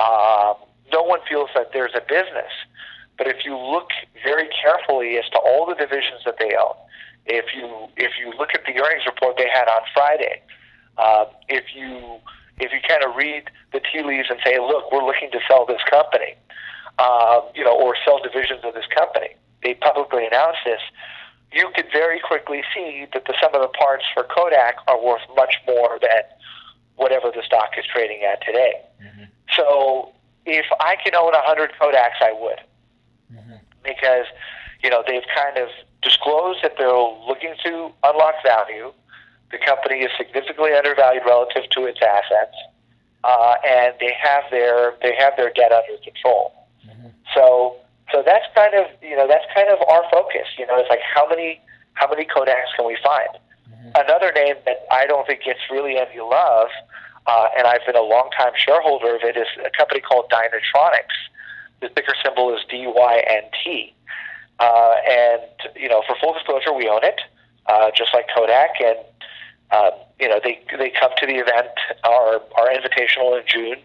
Um, 0.00 0.54
no 0.92 1.02
one 1.04 1.20
feels 1.28 1.48
that 1.54 1.70
there's 1.72 1.92
a 1.94 2.00
business. 2.00 2.50
But 3.16 3.28
if 3.28 3.44
you 3.44 3.56
look 3.56 3.90
very 4.24 4.48
carefully 4.50 5.16
as 5.16 5.28
to 5.30 5.38
all 5.38 5.64
the 5.64 5.76
divisions 5.76 6.26
that 6.26 6.40
they 6.40 6.56
own, 6.56 6.74
if 7.24 7.54
you 7.54 7.86
if 7.96 8.18
you 8.18 8.32
look 8.36 8.50
at 8.52 8.62
the 8.66 8.74
earnings 8.82 9.06
report 9.06 9.36
they 9.38 9.46
had 9.46 9.68
on 9.68 9.82
Friday, 9.94 10.42
um, 10.98 11.26
if 11.48 11.62
you 11.72 12.18
if 12.58 12.72
you 12.72 12.80
kind 12.82 13.04
of 13.04 13.14
read 13.14 13.44
the 13.72 13.78
tea 13.78 14.02
leaves 14.02 14.26
and 14.28 14.40
say, 14.44 14.58
look, 14.58 14.90
we're 14.90 15.06
looking 15.06 15.30
to 15.30 15.38
sell 15.46 15.66
this 15.66 15.82
company, 15.88 16.34
um, 16.98 17.42
you 17.54 17.62
know, 17.62 17.78
or 17.78 17.94
sell 18.04 18.18
divisions 18.18 18.64
of 18.64 18.74
this 18.74 18.86
company, 18.92 19.36
they 19.62 19.74
publicly 19.74 20.26
announced 20.26 20.66
this. 20.66 20.82
You 21.52 21.70
could 21.74 21.86
very 21.92 22.20
quickly 22.20 22.62
see 22.74 23.06
that 23.12 23.24
the 23.26 23.34
sum 23.40 23.54
of 23.54 23.62
the 23.62 23.68
parts 23.68 24.04
for 24.14 24.24
Kodak 24.24 24.76
are 24.88 25.02
worth 25.02 25.22
much 25.36 25.56
more 25.66 25.98
than 26.00 26.22
whatever 26.96 27.30
the 27.34 27.42
stock 27.44 27.70
is 27.78 27.84
trading 27.86 28.22
at 28.22 28.44
today. 28.44 28.74
Mm-hmm. 29.02 29.24
So 29.54 30.12
if 30.46 30.66
I 30.80 30.96
can 31.02 31.14
own 31.14 31.32
100 31.32 31.72
Kodaks, 31.80 32.20
I 32.20 32.32
would 32.32 32.60
because 33.84 34.26
you 34.82 34.90
know 34.90 35.02
they've 35.06 35.26
kind 35.34 35.58
of 35.58 35.68
disclosed 36.02 36.60
that 36.62 36.74
they're 36.78 36.90
looking 36.90 37.54
to 37.64 37.90
unlock 38.04 38.34
value. 38.44 38.92
The 39.50 39.58
company 39.58 40.00
is 40.00 40.10
significantly 40.16 40.72
undervalued 40.72 41.24
relative 41.26 41.68
to 41.70 41.84
its 41.84 42.00
assets, 42.00 42.56
uh, 43.24 43.54
and 43.66 43.94
they 44.00 44.14
have 44.20 44.44
their 44.50 44.94
they 45.02 45.14
have 45.16 45.34
their 45.36 45.52
debt 45.52 45.72
under 45.72 46.00
control. 46.02 46.54
Mm-hmm. 46.86 47.08
So 47.34 47.76
so 48.12 48.22
that's 48.24 48.46
kind 48.54 48.74
of 48.74 48.86
you 49.02 49.16
know 49.16 49.26
that's 49.26 49.44
kind 49.54 49.68
of 49.68 49.80
our 49.88 50.04
focus. 50.10 50.46
You 50.58 50.66
know, 50.66 50.78
it's 50.78 50.90
like 50.90 51.02
how 51.02 51.28
many 51.28 51.60
how 51.94 52.08
many 52.08 52.24
Kodaks 52.24 52.76
can 52.76 52.86
we 52.86 52.96
find? 53.02 53.28
Mm-hmm. 53.66 53.90
Another 53.96 54.32
name 54.32 54.56
that 54.66 54.86
I 54.90 55.06
don't 55.06 55.26
think 55.26 55.42
gets 55.42 55.60
really 55.70 55.96
any 55.96 56.20
love, 56.20 56.68
uh, 57.26 57.48
and 57.56 57.66
I've 57.66 57.84
been 57.84 57.96
a 57.96 58.02
long 58.02 58.30
time 58.36 58.52
shareholder 58.56 59.16
of 59.16 59.22
it, 59.22 59.36
is 59.36 59.48
a 59.64 59.70
company 59.76 60.00
called 60.00 60.30
Dynatronics 60.30 61.32
the 61.82 61.88
ticker 61.90 62.14
symbol 62.24 62.54
is 62.54 62.60
DYNT. 62.72 63.92
Uh, 64.58 64.94
and, 65.10 65.42
you 65.76 65.88
know, 65.88 66.02
for 66.06 66.16
full 66.20 66.32
disclosure, 66.32 66.72
we 66.72 66.88
own 66.88 67.04
it, 67.04 67.20
uh, 67.66 67.90
just 67.94 68.14
like 68.14 68.26
Kodak. 68.34 68.80
And, 68.82 68.98
uh, 69.70 69.90
you 70.20 70.28
know, 70.28 70.40
they, 70.42 70.62
they 70.78 70.90
come 70.90 71.10
to 71.18 71.26
the 71.26 71.34
event, 71.34 71.74
our, 72.04 72.40
our 72.56 72.68
invitational 72.70 73.38
in 73.38 73.44
June. 73.46 73.76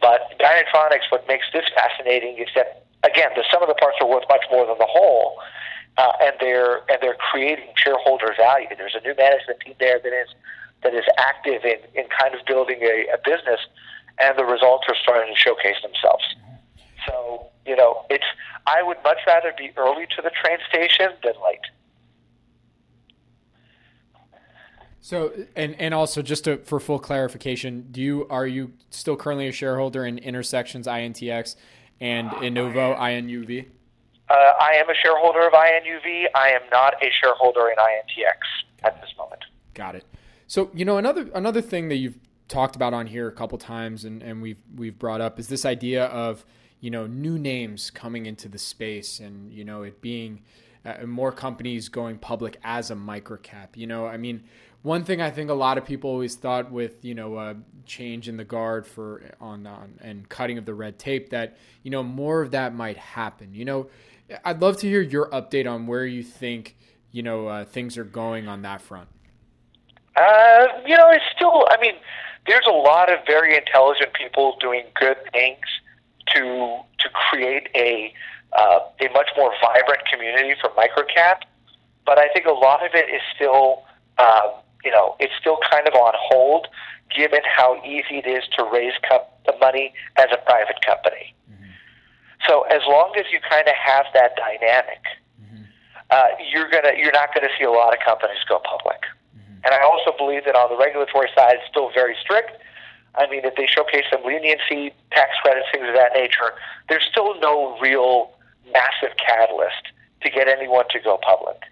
But 0.00 0.38
Dynatronics, 0.38 1.10
what 1.10 1.26
makes 1.26 1.46
this 1.52 1.64
fascinating 1.74 2.38
is 2.38 2.48
that, 2.54 2.85
again, 3.06 3.30
the 3.34 3.44
sum 3.52 3.62
of 3.62 3.68
the 3.68 3.74
parts 3.74 3.96
are 4.00 4.08
worth 4.08 4.24
much 4.28 4.44
more 4.50 4.66
than 4.66 4.78
the 4.78 4.88
whole. 4.88 5.38
Uh, 5.98 6.12
and 6.20 6.32
they're 6.40 6.82
and 6.90 6.98
they're 7.00 7.16
creating 7.32 7.64
shareholder 7.74 8.34
value. 8.36 8.66
There's 8.76 8.94
a 8.94 9.00
new 9.00 9.14
management 9.16 9.60
team 9.60 9.74
there 9.80 9.98
that 9.98 10.12
is 10.12 10.28
that 10.82 10.92
is 10.92 11.04
active 11.16 11.64
in, 11.64 11.78
in 11.94 12.04
kind 12.20 12.34
of 12.34 12.44
building 12.44 12.80
a, 12.82 13.06
a 13.14 13.18
business, 13.24 13.60
and 14.18 14.38
the 14.38 14.44
results 14.44 14.84
are 14.88 14.96
starting 15.02 15.34
to 15.34 15.40
showcase 15.40 15.76
themselves. 15.82 16.24
So, 17.08 17.46
you 17.64 17.76
know, 17.76 18.04
it's 18.10 18.26
I 18.66 18.82
would 18.82 18.98
much 19.04 19.18
rather 19.26 19.54
be 19.56 19.72
early 19.76 20.06
to 20.16 20.22
the 20.22 20.30
train 20.30 20.58
station 20.68 21.12
than 21.22 21.32
late. 21.42 21.60
So, 25.00 25.32
and 25.54 25.76
and 25.80 25.94
also 25.94 26.20
just 26.20 26.44
to, 26.44 26.58
for 26.58 26.80
full 26.80 26.98
clarification, 26.98 27.86
do 27.90 28.02
you 28.02 28.26
are 28.28 28.46
you 28.46 28.72
still 28.90 29.16
currently 29.16 29.48
a 29.48 29.52
shareholder 29.52 30.04
in 30.04 30.18
Intersections 30.18 30.86
INTX 30.86 31.56
and 32.00 32.30
Inuvo 32.30 32.98
INUV? 32.98 33.66
Uh, 34.28 34.34
I 34.34 34.72
am 34.74 34.90
a 34.90 34.94
shareholder 34.94 35.46
of 35.46 35.52
INUV. 35.52 36.26
I 36.34 36.48
am 36.50 36.62
not 36.72 36.94
a 37.02 37.10
shareholder 37.22 37.68
in 37.68 37.76
INTX 37.76 38.84
at 38.84 39.00
this 39.00 39.10
moment. 39.16 39.44
Got 39.74 39.94
it. 39.94 40.04
So, 40.46 40.70
you 40.74 40.84
know, 40.84 40.98
another 40.98 41.30
another 41.34 41.60
thing 41.60 41.88
that 41.88 41.96
you've 41.96 42.18
talked 42.48 42.76
about 42.76 42.94
on 42.94 43.06
here 43.06 43.28
a 43.28 43.32
couple 43.32 43.58
times, 43.58 44.04
and, 44.04 44.22
and 44.22 44.42
we've 44.42 44.58
we've 44.74 44.98
brought 44.98 45.20
up 45.20 45.38
is 45.38 45.48
this 45.48 45.64
idea 45.64 46.06
of 46.06 46.44
you 46.80 46.90
know 46.90 47.06
new 47.06 47.38
names 47.38 47.90
coming 47.90 48.26
into 48.26 48.48
the 48.48 48.58
space 48.58 49.20
and 49.20 49.52
you 49.52 49.64
know 49.64 49.82
it 49.82 50.00
being 50.00 50.42
uh, 50.84 51.06
more 51.06 51.32
companies 51.32 51.88
going 51.88 52.18
public 52.18 52.58
as 52.62 52.90
a 52.90 52.94
microcap 52.94 53.68
you 53.74 53.86
know 53.86 54.06
i 54.06 54.16
mean 54.16 54.42
one 54.86 55.04
thing 55.04 55.20
i 55.20 55.30
think 55.30 55.50
a 55.50 55.54
lot 55.54 55.78
of 55.78 55.84
people 55.84 56.10
always 56.10 56.34
thought 56.36 56.70
with 56.70 57.04
you 57.04 57.14
know 57.14 57.34
uh, 57.36 57.54
change 57.84 58.28
in 58.28 58.36
the 58.36 58.44
guard 58.44 58.86
for 58.86 59.22
on, 59.40 59.66
on 59.66 59.98
and 60.00 60.28
cutting 60.28 60.58
of 60.58 60.64
the 60.64 60.74
red 60.74 60.98
tape 60.98 61.30
that 61.30 61.56
you 61.82 61.90
know 61.90 62.02
more 62.02 62.42
of 62.42 62.52
that 62.52 62.74
might 62.74 62.96
happen 62.96 63.54
you 63.54 63.64
know 63.64 63.88
i'd 64.44 64.60
love 64.60 64.76
to 64.76 64.88
hear 64.88 65.00
your 65.00 65.28
update 65.30 65.70
on 65.70 65.86
where 65.86 66.06
you 66.06 66.22
think 66.22 66.76
you 67.12 67.22
know 67.22 67.48
uh, 67.48 67.64
things 67.64 67.98
are 67.98 68.04
going 68.04 68.48
on 68.48 68.62
that 68.62 68.80
front 68.80 69.08
uh, 70.16 70.66
you 70.86 70.96
know 70.96 71.10
it's 71.10 71.24
still 71.34 71.66
i 71.70 71.80
mean 71.80 71.94
there's 72.46 72.66
a 72.66 72.72
lot 72.72 73.12
of 73.12 73.18
very 73.26 73.56
intelligent 73.56 74.12
people 74.14 74.56
doing 74.60 74.84
good 74.98 75.16
things 75.32 75.58
to 76.32 76.78
to 76.98 77.08
create 77.30 77.68
a 77.74 78.12
uh, 78.56 78.80
a 79.00 79.08
much 79.12 79.28
more 79.36 79.52
vibrant 79.60 80.02
community 80.10 80.54
for 80.60 80.70
microcap. 80.70 81.40
But 82.04 82.18
I 82.18 82.28
think 82.32 82.46
a 82.46 82.52
lot 82.52 82.84
of 82.84 82.92
it 82.94 83.08
is 83.12 83.20
still, 83.34 83.82
um, 84.18 84.62
you 84.86 84.92
know, 84.94 85.16
it's 85.18 85.34
still 85.40 85.58
kind 85.68 85.86
of 85.88 85.94
on 85.94 86.14
hold, 86.14 86.68
given 87.10 87.40
how 87.44 87.82
easy 87.82 88.22
it 88.22 88.26
is 88.26 88.44
to 88.56 88.62
raise 88.72 88.94
the 89.10 89.54
money 89.60 89.92
as 90.16 90.28
a 90.32 90.38
private 90.46 90.78
company. 90.86 91.34
Mm-hmm. 91.50 91.74
So 92.46 92.62
as 92.70 92.82
long 92.86 93.14
as 93.18 93.26
you 93.32 93.40
kind 93.50 93.66
of 93.66 93.74
have 93.74 94.06
that 94.14 94.38
dynamic, 94.38 95.02
mm-hmm. 95.42 95.64
uh, 96.10 96.38
you're 96.50 96.70
gonna 96.70 96.94
you're 96.96 97.12
not 97.12 97.34
going 97.34 97.46
to 97.46 97.52
see 97.58 97.64
a 97.64 97.74
lot 97.74 97.92
of 97.92 97.98
companies 97.98 98.38
go 98.48 98.62
public. 98.62 99.02
Mm-hmm. 99.34 99.66
And 99.66 99.74
I 99.74 99.82
also 99.82 100.14
believe 100.16 100.44
that 100.46 100.54
on 100.54 100.70
the 100.70 100.78
regulatory 100.78 101.30
side, 101.34 101.58
it's 101.58 101.68
still 101.68 101.90
very 101.90 102.14
strict 102.22 102.62
I 103.16 103.28
mean, 103.28 103.44
if 103.44 103.56
they 103.56 103.66
showcase 103.66 104.04
some 104.10 104.22
leniency, 104.24 104.92
tax 105.10 105.30
credits, 105.42 105.66
things 105.72 105.88
of 105.88 105.94
that 105.94 106.12
nature, 106.14 106.52
there's 106.88 107.04
still 107.10 107.38
no 107.40 107.78
real 107.80 108.30
massive 108.72 109.16
catalyst 109.16 109.92
to 110.22 110.30
get 110.30 110.48
anyone 110.48 110.84
to 110.90 111.00
go 111.00 111.18
public. 111.22 111.62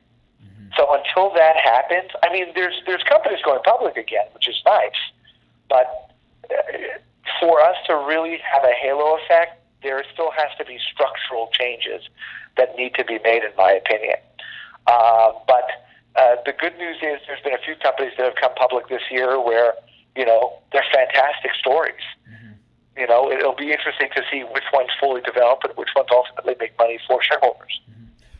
So 0.76 0.86
until 0.92 1.32
that 1.34 1.56
happens, 1.56 2.10
I 2.22 2.32
mean, 2.32 2.46
there's 2.54 2.74
there's 2.86 3.02
companies 3.04 3.40
going 3.44 3.60
public 3.64 3.96
again, 3.96 4.26
which 4.32 4.48
is 4.48 4.60
nice, 4.66 5.00
but 5.68 6.10
uh, 6.50 6.54
for 7.40 7.60
us 7.60 7.76
to 7.86 7.94
really 7.94 8.38
have 8.38 8.64
a 8.64 8.72
halo 8.72 9.16
effect, 9.18 9.60
there 9.82 10.02
still 10.12 10.30
has 10.30 10.48
to 10.58 10.64
be 10.64 10.78
structural 10.92 11.48
changes 11.52 12.02
that 12.56 12.76
need 12.76 12.94
to 12.94 13.04
be 13.04 13.18
made, 13.24 13.42
in 13.42 13.54
my 13.56 13.72
opinion. 13.72 14.16
Uh, 14.86 15.32
but 15.46 15.64
uh, 16.16 16.36
the 16.46 16.52
good 16.52 16.76
news 16.78 16.96
is 17.02 17.20
there's 17.26 17.42
been 17.42 17.54
a 17.54 17.64
few 17.64 17.74
companies 17.76 18.12
that 18.16 18.24
have 18.24 18.36
come 18.36 18.54
public 18.54 18.88
this 18.88 19.02
year 19.10 19.40
where 19.40 19.74
you 20.16 20.24
know, 20.24 20.52
they're 20.72 20.84
fantastic 20.92 21.52
stories. 21.58 22.02
Mm-hmm. 22.28 23.00
You 23.00 23.06
know, 23.06 23.30
it'll 23.30 23.54
be 23.56 23.72
interesting 23.72 24.08
to 24.14 24.22
see 24.30 24.42
which 24.42 24.64
ones 24.72 24.90
fully 25.00 25.20
develop 25.20 25.60
and 25.64 25.76
which 25.76 25.90
ones 25.96 26.08
ultimately 26.12 26.54
make 26.58 26.78
money 26.78 26.98
for 27.06 27.22
shareholders. 27.22 27.80
Mm-hmm. 27.90 27.93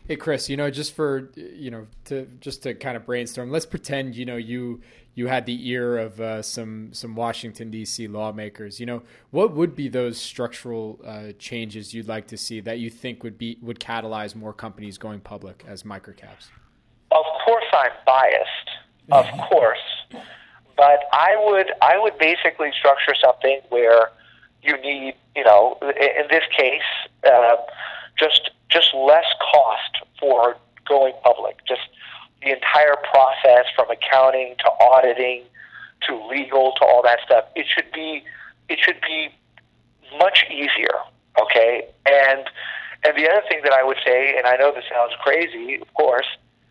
Hey 0.07 0.17
Chris, 0.17 0.49
you 0.49 0.55
know, 0.55 0.69
just 0.69 0.93
for 0.93 1.31
you 1.35 1.71
know, 1.71 1.87
to 2.05 2.27
just 2.39 2.61
to 2.63 2.75
kind 2.75 2.95
of 2.95 3.07
brainstorm, 3.07 3.49
let's 3.49 3.65
pretend 3.65 4.15
you 4.15 4.23
know 4.23 4.35
you 4.35 4.81
you 5.15 5.25
had 5.25 5.47
the 5.47 5.67
ear 5.67 5.97
of 5.97 6.21
uh, 6.21 6.43
some 6.43 6.93
some 6.93 7.15
Washington 7.15 7.71
D.C. 7.71 8.07
lawmakers. 8.07 8.79
You 8.79 8.85
know, 8.85 9.01
what 9.31 9.55
would 9.55 9.75
be 9.75 9.87
those 9.87 10.21
structural 10.21 10.99
uh, 11.03 11.31
changes 11.39 11.91
you'd 11.95 12.07
like 12.07 12.27
to 12.27 12.37
see 12.37 12.59
that 12.59 12.77
you 12.77 12.91
think 12.91 13.23
would 13.23 13.39
be 13.39 13.57
would 13.63 13.79
catalyze 13.79 14.35
more 14.35 14.53
companies 14.53 14.99
going 14.99 15.21
public 15.21 15.65
as 15.67 15.81
microcaps? 15.81 16.49
Of 17.09 17.25
course, 17.43 17.65
I'm 17.73 17.91
biased. 18.05 18.69
Of 19.11 19.25
course, 19.49 19.79
but 20.77 20.99
I 21.13 21.35
would 21.47 21.71
I 21.81 21.97
would 21.97 22.19
basically 22.19 22.71
structure 22.77 23.15
something 23.19 23.59
where 23.69 24.11
you 24.61 24.79
need 24.83 25.15
you 25.35 25.43
know 25.45 25.79
in 25.81 26.27
this 26.29 26.43
case 26.55 26.83
uh, 27.27 27.55
just 28.19 28.51
just 28.75 28.93
less 28.93 29.25
cost 29.39 30.03
for 30.19 30.57
going 30.87 31.13
public. 31.23 31.57
Just 31.65 31.87
the 32.43 32.51
entire 32.51 32.95
process 33.09 33.65
from 33.75 33.89
accounting 33.89 34.55
to 34.59 34.69
auditing 34.83 35.43
to 36.07 36.27
legal 36.27 36.73
to 36.73 36.85
all 36.85 37.01
that 37.03 37.19
stuff. 37.25 37.45
It 37.55 37.65
should 37.67 37.91
be 37.93 38.23
it 38.67 38.79
should 38.79 38.99
be 39.01 39.29
much 40.19 40.45
easier. 40.51 40.99
Okay, 41.41 41.87
and 42.05 42.43
and 43.05 43.15
the 43.15 43.29
other 43.29 43.43
thing 43.47 43.61
that 43.63 43.73
I 43.73 43.83
would 43.83 43.97
say, 44.05 44.35
and 44.37 44.45
I 44.45 44.55
know 44.57 44.73
this 44.73 44.85
sounds 44.91 45.13
crazy, 45.23 45.79
of 45.81 45.93
course, 45.93 46.27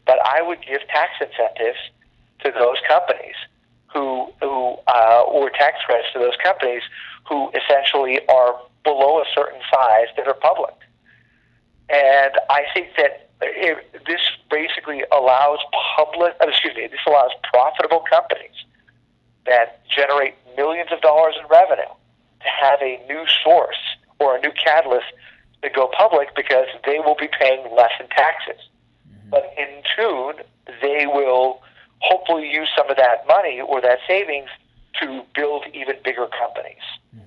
but 0.06 0.18
I 0.24 0.42
would 0.42 0.58
give 0.66 0.80
tax 0.88 1.12
incentives 1.20 1.78
to 2.40 2.52
those 2.52 2.76
companies 2.86 3.36
who 3.92 4.28
who 4.40 4.76
uh, 4.86 5.22
or 5.22 5.48
tax 5.50 5.78
credits 5.86 6.12
to 6.12 6.18
those 6.18 6.36
companies 6.42 6.82
who 7.28 7.50
essentially 7.56 8.20
are 8.28 8.60
below 8.84 9.20
a 9.20 9.24
certain 9.34 9.60
size 9.72 10.08
that 10.16 10.28
are 10.28 10.34
public. 10.34 10.74
And 11.88 12.32
I 12.48 12.62
think 12.72 12.88
that 12.96 13.28
it, 13.42 14.04
this 14.06 14.20
basically 14.50 15.02
allows 15.12 15.58
public, 15.96 16.34
uh, 16.40 16.48
excuse 16.48 16.74
me, 16.76 16.86
this 16.86 17.00
allows 17.06 17.30
profitable 17.42 18.02
companies 18.10 18.64
that 19.46 19.86
generate 19.88 20.34
millions 20.56 20.90
of 20.92 21.00
dollars 21.00 21.34
in 21.38 21.46
revenue 21.48 21.92
to 22.40 22.48
have 22.48 22.80
a 22.80 23.04
new 23.06 23.24
source 23.42 23.76
or 24.18 24.36
a 24.36 24.40
new 24.40 24.52
catalyst 24.52 25.06
to 25.62 25.70
go 25.70 25.90
public 25.96 26.34
because 26.34 26.66
they 26.86 26.98
will 26.98 27.16
be 27.18 27.28
paying 27.28 27.64
less 27.74 27.92
in 28.00 28.06
taxes. 28.08 28.60
Mm-hmm. 29.08 29.30
But 29.30 29.52
in 29.58 29.82
tune, 29.96 30.44
they 30.80 31.06
will 31.06 31.62
hopefully 31.98 32.50
use 32.50 32.68
some 32.76 32.90
of 32.90 32.96
that 32.96 33.26
money 33.26 33.60
or 33.60 33.80
that 33.80 33.98
savings 34.06 34.48
to 35.00 35.22
build 35.34 35.64
even 35.72 35.96
bigger 36.04 36.26
companies. 36.26 36.84
Mm-hmm. 37.16 37.23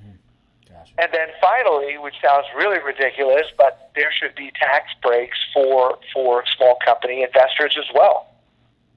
And 0.97 1.09
then 1.13 1.27
finally, 1.39 1.97
which 1.97 2.15
sounds 2.21 2.45
really 2.55 2.79
ridiculous, 2.79 3.45
but 3.57 3.91
there 3.95 4.11
should 4.11 4.35
be 4.35 4.51
tax 4.59 4.89
breaks 5.01 5.37
for 5.53 5.99
for 6.13 6.43
small 6.55 6.77
company 6.83 7.23
investors 7.23 7.77
as 7.77 7.85
well. 7.93 8.27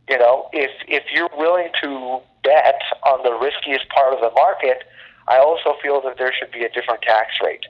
You 0.09 0.19
know, 0.19 0.49
if 0.53 0.71
if 0.89 1.05
you're 1.13 1.31
willing 1.37 1.69
to 1.83 2.21
bet 2.43 2.81
on 3.05 3.23
the 3.23 3.33
riskiest 3.37 3.89
part 3.91 4.15
of 4.15 4.21
the 4.21 4.31
market, 4.35 4.85
I 5.29 5.39
also 5.39 5.77
feel 5.83 6.01
that 6.03 6.17
there 6.17 6.33
should 6.33 6.51
be 6.53 6.65
a 6.65 6.71
different 6.71 7.03
tax 7.03 7.35
rate 7.45 7.67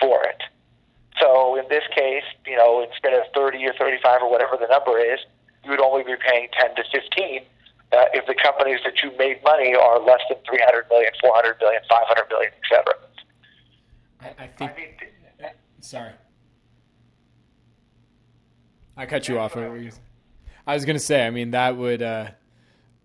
for 0.00 0.24
it. 0.24 0.42
So 1.20 1.56
in 1.56 1.68
this 1.68 1.84
case, 1.94 2.24
you 2.46 2.56
know, 2.56 2.84
instead 2.84 3.14
of 3.14 3.24
30 3.34 3.64
or 3.66 3.72
35 3.78 4.22
or 4.22 4.30
whatever 4.30 4.56
the 4.56 4.68
number 4.68 4.98
is, 4.98 5.20
you 5.64 5.70
would 5.70 5.80
only 5.80 6.04
be 6.04 6.14
paying 6.16 6.48
10 6.60 6.76
to 6.76 6.84
15 6.92 7.40
uh, 7.92 8.04
if 8.12 8.26
the 8.26 8.34
companies 8.34 8.80
that 8.84 9.02
you 9.02 9.10
made 9.16 9.42
money 9.44 9.74
are 9.74 9.98
less 10.00 10.20
than 10.28 10.38
300 10.48 10.86
million, 10.90 11.12
400 11.20 11.56
million, 11.60 11.80
500 11.88 12.28
million, 12.28 12.52
etc. 12.62 12.94
I, 14.20 14.34
I 14.38 14.46
think. 14.46 14.70
I 14.70 14.74
mean, 14.76 15.50
sorry, 15.80 16.12
I 18.96 19.06
cut 19.06 19.28
you 19.28 19.38
off. 19.38 19.56
I 19.56 20.74
was 20.74 20.84
going 20.84 20.96
to 20.96 21.04
say. 21.04 21.26
I 21.26 21.30
mean, 21.30 21.52
that 21.52 21.76
would. 21.76 22.02
Uh, 22.02 22.30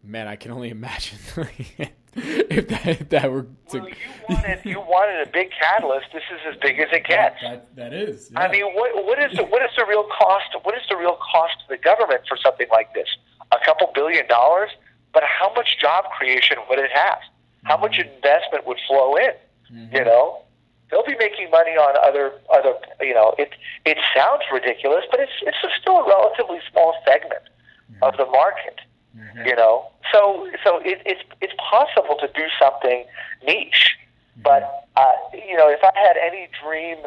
man, 0.03 0.27
I 0.27 0.35
can 0.35 0.51
only 0.51 0.69
imagine. 0.79 1.17
if 2.13 2.67
that 2.67 2.87
if 2.87 3.09
that 3.09 3.31
were 3.31 3.43
to 3.69 3.79
well, 3.79 3.87
you 3.87 3.95
wanted 4.27 4.59
you 4.65 4.79
wanted 4.79 5.27
a 5.27 5.31
big 5.31 5.49
catalyst. 5.51 6.07
This 6.13 6.23
is 6.33 6.39
as 6.53 6.59
big 6.61 6.79
as 6.79 6.87
it 6.91 7.05
gets. 7.05 7.37
That, 7.41 7.75
that, 7.75 7.93
is. 7.93 8.29
Yeah. 8.31 8.39
I 8.39 8.51
mean, 8.51 8.65
what 8.73 9.05
what 9.05 9.19
is 9.19 9.37
the 9.37 9.43
what 9.43 9.61
is 9.61 9.71
the 9.77 9.85
real 9.87 10.03
cost? 10.03 10.55
What 10.63 10.75
is 10.75 10.81
the 10.89 10.97
real 10.97 11.17
cost 11.31 11.53
to 11.61 11.65
the 11.69 11.77
government 11.77 12.21
for 12.27 12.37
something 12.37 12.67
like 12.71 12.93
this? 12.93 13.07
A 13.51 13.57
couple 13.63 13.91
billion 13.93 14.27
dollars, 14.27 14.71
but 15.13 15.23
how 15.23 15.53
much 15.53 15.79
job 15.79 16.05
creation 16.17 16.57
would 16.69 16.79
it 16.79 16.91
have? 16.93 17.19
How 17.63 17.75
mm-hmm. 17.75 17.83
much 17.83 17.99
investment 17.99 18.65
would 18.65 18.79
flow 18.87 19.15
in? 19.15 19.31
Mm-hmm. 19.71 19.95
You 19.95 20.05
know, 20.05 20.43
they'll 20.91 21.05
be 21.05 21.15
making 21.17 21.49
money 21.49 21.71
on 21.71 21.95
other 22.03 22.33
other. 22.53 22.75
You 22.99 23.13
know, 23.13 23.33
it 23.39 23.51
it 23.85 23.97
sounds 24.15 24.43
ridiculous, 24.51 25.05
but 25.09 25.19
it's 25.19 25.31
it's 25.41 25.57
still 25.79 25.97
a 26.03 26.07
relatively 26.07 26.59
small 26.69 26.93
segment 27.07 27.43
mm-hmm. 27.89 28.03
of 28.03 28.17
the 28.17 28.25
market. 28.25 28.79
Mm-hmm. 29.17 29.47
You 29.47 29.55
know, 29.55 29.87
so 30.11 30.47
so 30.63 30.79
it, 30.83 31.01
it's 31.05 31.23
it's 31.41 31.53
possible 31.57 32.15
to 32.19 32.27
do 32.35 32.45
something 32.59 33.05
niche, 33.45 33.97
mm-hmm. 34.33 34.43
but 34.43 34.87
uh, 34.95 35.15
you 35.33 35.57
know, 35.57 35.69
if 35.69 35.79
I 35.83 35.91
had 35.97 36.17
any 36.17 36.47
dream 36.61 36.99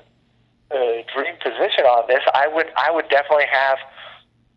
uh, 0.71 1.05
dream 1.15 1.37
position 1.41 1.85
on 1.85 2.09
this, 2.09 2.23
I 2.35 2.49
would 2.49 2.73
I 2.77 2.91
would 2.91 3.09
definitely 3.09 3.49
have 3.53 3.79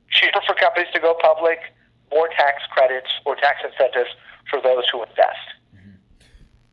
cheaper 0.10 0.39
for 0.46 0.55
companies 0.55 0.91
to 0.93 1.00
go 1.00 1.15
public, 1.22 1.60
more 2.12 2.29
tax 2.29 2.63
credits 2.72 3.10
or 3.25 3.36
tax 3.36 3.60
incentives 3.63 4.10
for 4.50 4.62
those 4.62 4.84
who 4.91 5.03
invest. 5.03 5.57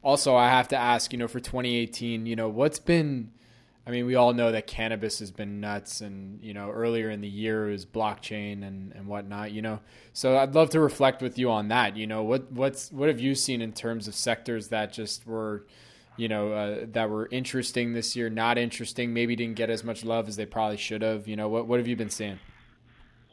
Also, 0.05 0.37
I 0.37 0.49
have 0.49 0.69
to 0.69 0.77
ask, 0.77 1.13
you 1.13 1.19
know, 1.19 1.27
for 1.27 1.41
2018, 1.41 2.27
you 2.27 2.37
know, 2.37 2.49
what's 2.49 2.79
been 2.79 3.33
I 3.87 3.91
mean, 3.91 4.07
we 4.07 4.15
all 4.15 4.33
know 4.33 4.51
that 4.51 4.67
cannabis 4.67 5.19
has 5.19 5.31
been 5.31 5.61
nuts, 5.61 6.01
and 6.01 6.43
you 6.43 6.55
know, 6.55 6.71
earlier 6.71 7.11
in 7.11 7.21
the 7.21 7.29
year 7.29 7.67
was 7.67 7.85
blockchain 7.85 8.67
and, 8.67 8.93
and 8.93 9.07
whatnot. 9.07 9.53
You 9.53 9.61
know, 9.61 9.81
so 10.15 10.39
I'd 10.39 10.55
love 10.55 10.71
to 10.71 10.81
reflect 10.81 11.21
with 11.21 11.39
you 11.39 11.51
on 11.51 11.69
that. 11.69 11.97
You 11.97 12.07
know, 12.07 12.23
what 12.23 12.51
what's 12.51 12.91
what 12.91 13.09
have 13.09 13.21
you 13.21 13.35
seen 13.35 13.61
in 13.61 13.73
terms 13.73 14.09
of 14.09 14.15
sectors 14.15 14.69
that 14.69 14.93
just 14.93 15.27
were, 15.27 15.67
you 16.17 16.29
know, 16.29 16.53
uh, 16.53 16.87
that 16.93 17.11
were 17.11 17.29
interesting 17.31 17.93
this 17.93 18.17
year, 18.17 18.31
not 18.31 18.57
interesting, 18.57 19.13
maybe 19.13 19.37
didn't 19.37 19.57
get 19.57 19.69
as 19.69 19.85
much 19.85 20.03
love 20.03 20.29
as 20.29 20.37
they 20.37 20.47
probably 20.47 20.79
should 20.79 21.03
have. 21.03 21.29
You 21.29 21.37
know, 21.37 21.49
what 21.49 21.67
what 21.67 21.79
have 21.79 21.87
you 21.87 21.97
been 21.97 22.11
seeing? 22.11 22.39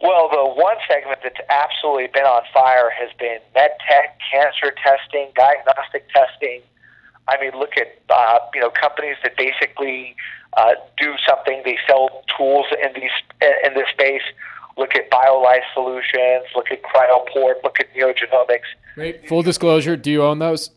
Well, 0.01 0.29
the 0.29 0.40
one 0.71 0.81
segment 0.87 1.19
that's 1.23 1.39
absolutely 1.49 2.07
been 2.07 2.23
on 2.23 2.43
fire 2.53 2.89
has 2.89 3.09
been 3.17 3.39
med 3.55 3.71
tech, 3.87 4.17
cancer 4.31 4.73
testing, 4.83 5.31
diagnostic 5.35 6.07
testing. 6.09 6.61
I 7.27 7.39
mean, 7.39 7.51
look 7.57 7.77
at 7.77 7.99
uh, 8.09 8.39
you 8.53 8.61
know 8.61 8.69
companies 8.69 9.17
that 9.23 9.37
basically 9.37 10.15
uh, 10.57 10.73
do 10.97 11.13
something. 11.27 11.61
They 11.65 11.77
sell 11.87 12.23
tools 12.37 12.65
in 12.71 12.93
these 12.93 13.11
in 13.65 13.73
this 13.73 13.87
space. 13.91 14.23
Look 14.77 14.95
at 14.95 15.11
BioLife 15.11 15.67
Solutions. 15.73 16.47
Look 16.55 16.71
at 16.71 16.81
Cryoport. 16.81 17.63
Look 17.63 17.79
at 17.79 17.93
NeoGenomics. 17.93 18.69
Wait, 18.97 19.27
full 19.27 19.43
disclosure: 19.43 19.95
Do 19.95 20.09
you 20.09 20.23
own 20.23 20.39
those? 20.39 20.71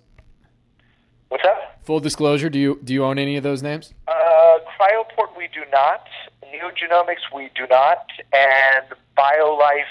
What's 1.29 1.45
that? 1.45 1.79
Full 1.85 2.01
disclosure: 2.01 2.51
Do 2.51 2.59
you 2.59 2.81
do 2.85 2.93
you 2.93 3.05
own 3.05 3.19
any 3.19 3.37
of 3.37 3.43
those 3.43 3.63
names? 3.63 3.95
Uh, 4.07 4.59
Cryoport, 4.79 5.37
we 5.37 5.49
do 5.55 5.63
not. 5.73 6.07
NeoGenomics, 6.55 7.35
we 7.35 7.51
do 7.55 7.67
not, 7.69 8.07
and 8.33 8.87
BioLife, 9.19 9.85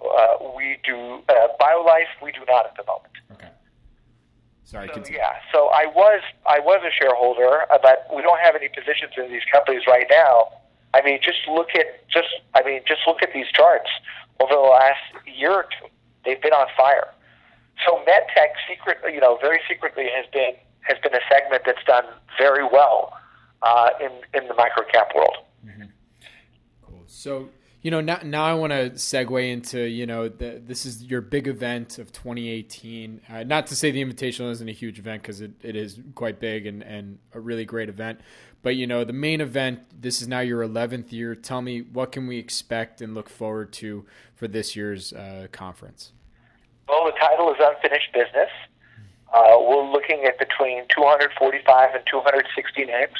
uh, 0.00 0.54
we 0.56 0.78
do. 0.84 1.22
Uh, 1.28 1.48
BioLife, 1.60 2.22
we 2.22 2.32
do 2.32 2.40
not 2.46 2.66
at 2.66 2.76
the 2.76 2.84
moment. 2.86 3.08
Sorry. 4.68 4.90
So, 4.92 5.02
yeah. 5.10 5.32
So 5.50 5.68
I 5.68 5.86
was 5.86 6.20
I 6.44 6.60
was 6.60 6.84
a 6.84 6.92
shareholder, 6.92 7.64
uh, 7.72 7.78
but 7.80 8.04
we 8.14 8.20
don't 8.20 8.38
have 8.40 8.54
any 8.54 8.68
positions 8.68 9.12
in 9.16 9.32
these 9.32 9.46
companies 9.50 9.84
right 9.88 10.04
now. 10.10 10.48
I 10.92 11.00
mean, 11.00 11.20
just 11.22 11.38
look 11.48 11.68
at 11.74 12.06
just 12.08 12.28
I 12.54 12.62
mean, 12.62 12.82
just 12.86 13.00
look 13.06 13.22
at 13.22 13.32
these 13.32 13.46
charts 13.48 13.88
over 14.40 14.52
the 14.52 14.60
last 14.60 15.00
year 15.24 15.52
or 15.52 15.66
two. 15.72 15.88
They've 16.26 16.40
been 16.40 16.52
on 16.52 16.66
fire. 16.76 17.08
So 17.86 18.04
MedTech 18.04 18.60
secretly, 18.68 19.14
you 19.14 19.20
know, 19.20 19.38
very 19.40 19.60
secretly 19.66 20.04
has 20.14 20.26
been 20.34 20.52
has 20.82 20.98
been 21.02 21.14
a 21.14 21.24
segment 21.32 21.62
that's 21.64 21.84
done 21.86 22.04
very 22.36 22.64
well 22.64 23.16
uh, 23.62 23.88
in 24.00 24.12
in 24.34 24.48
the 24.48 24.54
microcap 24.54 25.14
world. 25.16 25.47
Mm-hmm. 25.64 25.84
Cool. 26.82 27.02
So 27.06 27.50
you 27.82 27.92
know 27.92 28.00
now, 28.00 28.18
now 28.24 28.44
i 28.44 28.52
want 28.52 28.72
to 28.72 28.90
segue 28.90 29.52
into 29.52 29.80
you 29.80 30.04
know 30.04 30.28
the, 30.28 30.60
this 30.66 30.84
is 30.84 31.04
your 31.04 31.20
big 31.20 31.46
event 31.46 31.98
of 31.98 32.10
2018 32.10 33.20
uh, 33.30 33.44
not 33.44 33.68
to 33.68 33.76
say 33.76 33.92
the 33.92 34.04
invitational 34.04 34.50
isn't 34.50 34.68
a 34.68 34.72
huge 34.72 34.98
event 34.98 35.22
because 35.22 35.40
it, 35.40 35.52
it 35.62 35.76
is 35.76 36.00
quite 36.16 36.40
big 36.40 36.66
and, 36.66 36.82
and 36.82 37.20
a 37.34 37.38
really 37.38 37.64
great 37.64 37.88
event 37.88 38.18
but 38.62 38.76
you 38.76 38.86
know 38.86 39.04
the 39.04 39.12
main 39.12 39.40
event 39.40 39.80
this 40.00 40.20
is 40.20 40.28
now 40.28 40.40
your 40.40 40.66
11th 40.66 41.12
year. 41.12 41.34
Tell 41.34 41.62
me 41.62 41.80
what 41.80 42.12
can 42.12 42.26
we 42.26 42.38
expect 42.38 43.00
and 43.00 43.14
look 43.14 43.28
forward 43.28 43.72
to 43.74 44.04
for 44.34 44.48
this 44.48 44.74
year's 44.74 45.12
uh, 45.12 45.46
conference? 45.52 46.12
Well 46.88 47.04
the 47.04 47.12
title 47.12 47.50
is 47.50 47.56
unfinished 47.60 48.12
business. 48.12 48.50
Uh, 49.32 49.58
we're 49.60 49.90
looking 49.90 50.24
at 50.24 50.38
between 50.38 50.84
245 50.94 51.94
and 51.94 52.02
260 52.10 52.84
names. 52.84 53.12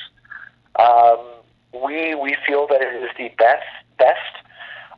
Um, 0.76 1.37
we 1.72 2.14
we 2.14 2.36
feel 2.46 2.66
that 2.68 2.80
it 2.80 3.02
is 3.02 3.10
the 3.16 3.28
best 3.38 3.66
best 3.98 4.34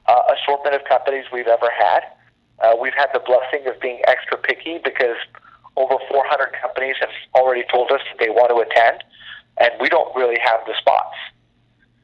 uh, 0.07 0.23
assortment 0.35 0.75
of 0.75 0.85
companies 0.85 1.25
we've 1.33 1.47
ever 1.49 1.71
had. 1.77 2.01
Uh, 2.61 2.77
we've 2.81 2.95
had 2.95 3.09
the 3.15 3.21
blessing 3.21 3.67
of 3.67 3.81
being 3.81 4.01
extra 4.07 4.37
picky 4.37 4.79
because 4.83 5.17
over 5.77 5.97
400 6.11 6.53
companies 6.61 6.97
have 7.01 7.11
already 7.35 7.65
told 7.73 7.91
us 7.91 8.01
that 8.11 8.19
they 8.19 8.29
want 8.29 8.51
to 8.51 8.57
attend, 8.57 9.03
and 9.59 9.71
we 9.81 9.89
don't 9.89 10.15
really 10.15 10.39
have 10.45 10.61
the 10.67 10.75
spots. 10.79 11.17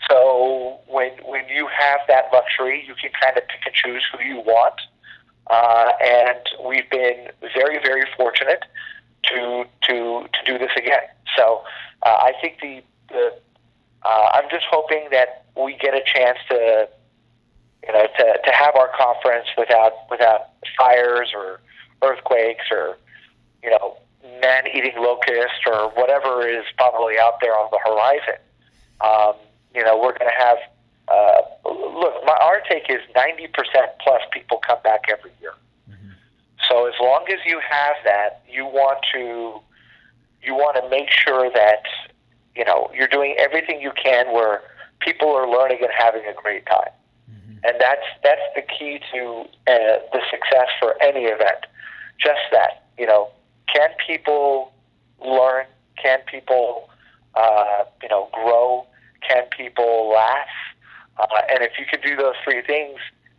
So 0.09 0.79
when 0.89 1.13
when 1.25 1.49
you 1.49 1.69
have 1.69 2.01
that 2.09 2.31
luxury, 2.33 2.85
you 2.87 2.95
can 2.95 3.11
kind 3.21 3.37
of 3.37 3.45
pick 3.49 3.61
and 3.67 3.75
choose 3.75 4.03
who 4.13 4.23
you 4.25 4.41
want. 4.41 4.81
Uh, 5.49 5.93
and 6.03 6.41
we've 6.67 6.89
been 6.91 7.29
very 7.55 7.79
very 7.79 8.05
fortunate 8.17 8.65
to 9.25 9.65
to 9.83 10.27
to 10.33 10.41
do 10.45 10.59
this 10.59 10.71
again. 10.77 11.07
So 11.37 11.63
uh, 12.03 12.17
I 12.21 12.33
think 12.41 12.59
the 12.61 12.83
the 13.09 13.35
uh, 14.03 14.29
I'm 14.33 14.49
just 14.51 14.67
hoping 14.71 15.09
that 15.11 15.45
we 15.57 15.77
get 15.77 15.95
a 15.95 16.03
chance 16.05 16.39
to 16.51 16.89
you 17.87 17.93
know, 17.93 18.07
to, 18.19 18.39
to 18.45 18.53
have 18.53 18.75
our 18.75 18.91
conference 18.97 19.47
without 19.57 19.93
without 20.11 20.49
fires 20.77 21.31
or 21.35 21.61
earthquakes 22.03 22.65
or 22.71 22.99
you 23.63 23.71
know, 23.71 23.97
man 24.41 24.65
eating 24.69 24.95
locusts 24.97 25.61
or 25.67 25.91
whatever 25.91 26.47
is 26.47 26.65
probably 26.77 27.19
out 27.19 27.41
there 27.41 27.57
on 27.57 27.69
the 27.71 27.79
horizon. 27.85 28.41
Um, 29.01 29.35
you 29.75 29.85
know, 29.85 29.97
we're 29.97 30.17
going 30.19 30.31
to 30.31 30.45
have. 30.45 30.59
Uh, 31.09 31.43
look, 31.65 32.15
my, 32.25 32.37
our 32.41 32.61
take 32.69 32.91
is 32.91 33.01
ninety 33.15 33.47
percent 33.47 33.93
plus 34.01 34.23
people 34.33 34.59
come 34.67 34.79
back 34.83 35.05
every 35.09 35.31
year. 35.41 35.53
Mm-hmm. 35.89 36.11
So 36.69 36.87
as 36.87 36.95
long 37.01 37.27
as 37.29 37.39
you 37.47 37.61
have 37.61 37.95
that, 38.05 38.43
you 38.51 38.67
want 38.67 38.99
to 39.15 39.61
you 40.43 40.55
want 40.55 40.83
to 40.83 40.89
make 40.91 41.11
sure 41.11 41.51
that 41.55 41.85
you 42.57 42.65
know 42.65 42.91
you're 42.95 43.09
doing 43.09 43.35
everything 43.39 43.81
you 43.81 43.93
can 44.03 44.33
where 44.33 44.63
people 45.01 45.31
are 45.31 45.49
learning 45.49 45.79
and 45.83 45.91
having 45.97 46.23
a 46.27 46.33
great 46.33 46.65
time 46.67 46.91
and 47.67 47.77
that's 47.81 48.07
that's 48.23 48.47
the 48.55 48.63
key 48.63 49.01
to 49.13 49.45
uh, 49.67 49.99
the 50.13 50.21
success 50.31 50.69
for 50.79 50.95
any 51.03 51.25
event. 51.25 51.67
Just 52.19 52.41
that, 52.53 52.85
you 52.97 53.07
know, 53.07 53.29
can 53.73 53.91
people 54.07 54.73
learn? 55.25 55.67
Can 56.01 56.21
people 56.31 56.89
uh, 57.35 57.85
you 58.03 58.09
know, 58.09 58.29
grow? 58.33 58.87
Can 59.29 59.45
people 59.57 60.13
laugh? 60.15 60.47
Uh, 61.19 61.27
and 61.51 61.63
if 61.63 61.73
you 61.79 61.87
can 61.87 62.01
do 62.01 62.15
those 62.15 62.35
three 62.45 62.63
things, 62.63 62.99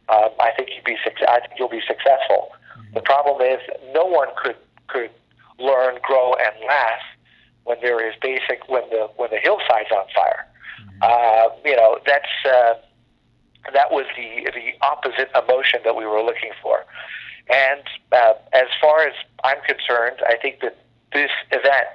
um, 0.10 0.30
I 0.39 0.51
think 0.56 0.69
you'd 0.75 0.84
be 0.84 0.97
I 1.27 1.39
think 1.39 1.53
you'll 1.58 1.69
be 1.69 1.82
successful. 1.88 2.51
Mm-hmm. 2.77 2.95
The 2.95 3.01
problem 3.01 3.41
is 3.41 3.60
no 3.93 4.06
one 4.06 4.27
could 4.36 4.58
could 4.88 5.12
learn, 5.58 5.99
grow, 6.03 6.34
and 6.34 6.53
laugh 6.67 7.01
when 7.67 7.77
there 7.82 7.99
is 8.08 8.15
basic 8.21 8.67
when 8.67 8.89
the 8.89 9.10
when 9.17 9.30
the 9.30 9.38
hillside's 9.38 9.91
on 9.91 10.08
fire. 10.15 10.47
Mm-hmm. 10.82 11.03
Uh, 11.03 11.56
you 11.65 11.75
know 11.75 11.99
that's 12.06 12.34
uh, 12.45 12.73
that 13.73 13.91
was 13.91 14.06
the 14.15 14.49
the 14.56 14.71
opposite 14.82 15.30
emotion 15.36 15.82
that 15.84 15.95
we 15.95 16.06
were 16.06 16.23
looking 16.23 16.51
for. 16.62 16.86
And 17.49 17.84
uh, 18.12 18.34
as 18.53 18.67
far 18.82 19.08
as 19.08 19.13
I'm 19.43 19.62
concerned, 19.67 20.17
I 20.27 20.36
think 20.41 20.62
that 20.62 20.77
this 21.13 21.32
event 21.51 21.88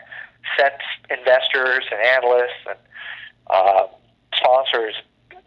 sets 0.56 0.84
investors 1.10 1.84
and 1.90 2.00
analysts 2.00 2.62
and 2.68 2.78
uh, 3.48 3.86
sponsors. 4.36 4.94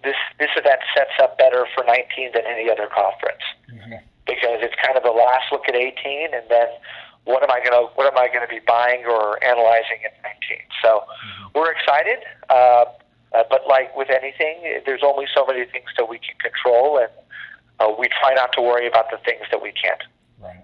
This 0.03 0.17
this 0.39 0.53
event 0.55 0.81
sets 0.95 1.13
up 1.21 1.38
better 1.38 1.65
for 1.73 1.83
19 1.83 2.31
than 2.33 2.43
any 2.45 2.69
other 2.69 2.88
conference 2.88 3.41
mm-hmm. 3.69 4.01
because 4.25 4.61
it's 4.61 4.75
kind 4.81 4.97
of 4.97 5.03
the 5.03 5.13
last 5.13 5.51
look 5.51 5.67
at 5.67 5.75
18, 5.75 6.33
and 6.33 6.43
then 6.49 6.67
what 7.25 7.43
am 7.43 7.51
I 7.51 7.59
going 7.59 7.73
to 7.73 7.91
what 7.95 8.07
am 8.07 8.17
I 8.17 8.27
going 8.27 8.41
to 8.41 8.47
be 8.47 8.61
buying 8.65 9.03
or 9.05 9.43
analyzing 9.43 9.99
in 10.03 10.11
19? 10.23 10.57
So 10.81 11.01
mm-hmm. 11.01 11.59
we're 11.59 11.71
excited, 11.71 12.19
uh, 12.49 12.85
uh, 13.33 13.43
but 13.49 13.67
like 13.67 13.95
with 13.97 14.09
anything, 14.09 14.81
there's 14.85 15.01
only 15.03 15.25
so 15.35 15.45
many 15.45 15.65
things 15.65 15.88
that 15.97 16.07
we 16.07 16.19
can 16.19 16.38
control, 16.39 16.99
and 16.99 17.09
uh, 17.79 17.93
we 17.99 18.07
try 18.07 18.33
not 18.33 18.53
to 18.53 18.61
worry 18.61 18.88
about 18.88 19.09
the 19.11 19.17
things 19.25 19.41
that 19.51 19.61
we 19.61 19.71
can't. 19.71 20.01
Right. 20.39 20.63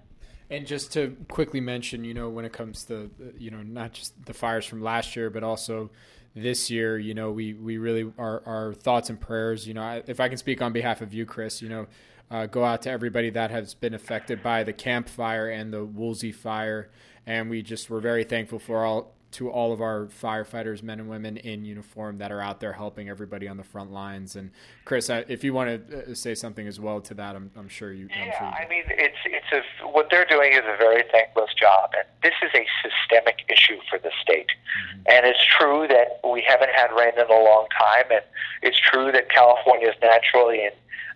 And 0.50 0.66
just 0.66 0.92
to 0.92 1.16
quickly 1.28 1.60
mention, 1.60 2.04
you 2.04 2.14
know, 2.14 2.28
when 2.28 2.44
it 2.44 2.52
comes 2.52 2.84
to 2.84 3.10
you 3.36 3.50
know 3.50 3.62
not 3.62 3.92
just 3.92 4.24
the 4.24 4.34
fires 4.34 4.64
from 4.64 4.82
last 4.82 5.16
year, 5.16 5.30
but 5.30 5.42
also 5.42 5.90
this 6.34 6.70
year, 6.70 6.96
you 6.96 7.12
know, 7.12 7.32
we 7.32 7.54
we 7.54 7.76
really 7.76 8.12
our 8.18 8.42
our 8.46 8.72
thoughts 8.72 9.10
and 9.10 9.20
prayers. 9.20 9.66
You 9.66 9.74
know, 9.74 10.02
if 10.06 10.20
I 10.20 10.28
can 10.28 10.38
speak 10.38 10.62
on 10.62 10.72
behalf 10.72 11.00
of 11.00 11.12
you, 11.12 11.26
Chris, 11.26 11.60
you 11.60 11.68
know 11.68 11.88
uh, 12.32 12.46
go 12.46 12.64
out 12.64 12.80
to 12.82 12.90
everybody 12.90 13.28
that 13.30 13.50
has 13.50 13.74
been 13.74 13.92
affected 13.92 14.42
by 14.42 14.64
the 14.64 14.72
Camp 14.72 15.08
Fire 15.08 15.50
and 15.50 15.72
the 15.72 15.84
Woolsey 15.84 16.32
Fire. 16.32 16.90
And 17.26 17.50
we 17.50 17.62
just 17.62 17.90
were 17.90 18.00
very 18.00 18.24
thankful 18.24 18.58
for 18.58 18.84
all 18.84 19.12
to 19.32 19.50
all 19.50 19.72
of 19.72 19.80
our 19.80 20.06
firefighters, 20.06 20.82
men 20.82 21.00
and 21.00 21.08
women 21.08 21.38
in 21.38 21.64
uniform 21.64 22.18
that 22.18 22.30
are 22.30 22.40
out 22.42 22.60
there 22.60 22.74
helping 22.74 23.08
everybody 23.08 23.48
on 23.48 23.56
the 23.56 23.64
front 23.64 23.90
lines. 23.90 24.36
And 24.36 24.50
Chris, 24.84 25.08
if 25.08 25.42
you 25.42 25.54
want 25.54 25.88
to 25.88 26.10
uh, 26.10 26.14
say 26.14 26.34
something 26.34 26.66
as 26.66 26.78
well 26.78 27.00
to 27.00 27.14
that, 27.14 27.34
I'm, 27.34 27.50
I'm 27.56 27.68
sure 27.68 27.92
you. 27.92 28.08
Yeah, 28.10 28.38
sure 28.38 28.46
you 28.48 28.52
I 28.52 28.66
mean, 28.68 28.84
it's 28.88 29.16
it's 29.24 29.64
a 29.80 29.88
what 29.88 30.08
they're 30.10 30.26
doing 30.26 30.52
is 30.52 30.60
a 30.60 30.76
very 30.76 31.04
thankless 31.10 31.52
job, 31.54 31.90
and 31.96 32.04
this 32.22 32.34
is 32.42 32.50
a 32.54 32.66
systemic 32.82 33.40
issue 33.48 33.78
for 33.88 33.98
the 33.98 34.10
state. 34.20 34.48
Mm-hmm. 34.48 35.02
And 35.08 35.26
it's 35.26 35.44
true 35.58 35.86
that 35.88 36.20
we 36.30 36.44
haven't 36.46 36.70
had 36.74 36.92
rain 36.92 37.12
in 37.16 37.26
a 37.26 37.44
long 37.44 37.68
time, 37.78 38.04
and 38.10 38.22
it's 38.62 38.78
true 38.78 39.12
that 39.12 39.30
California 39.30 39.88
is 39.88 39.96
naturally 40.02 40.64
in 40.64 40.72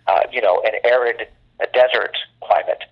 uh, 0.07 0.21
you 0.31 0.41
know, 0.41 0.61
an 0.65 0.73
arid 0.83 1.27
a 1.59 1.67
desert 1.73 2.17
climate. 2.43 2.83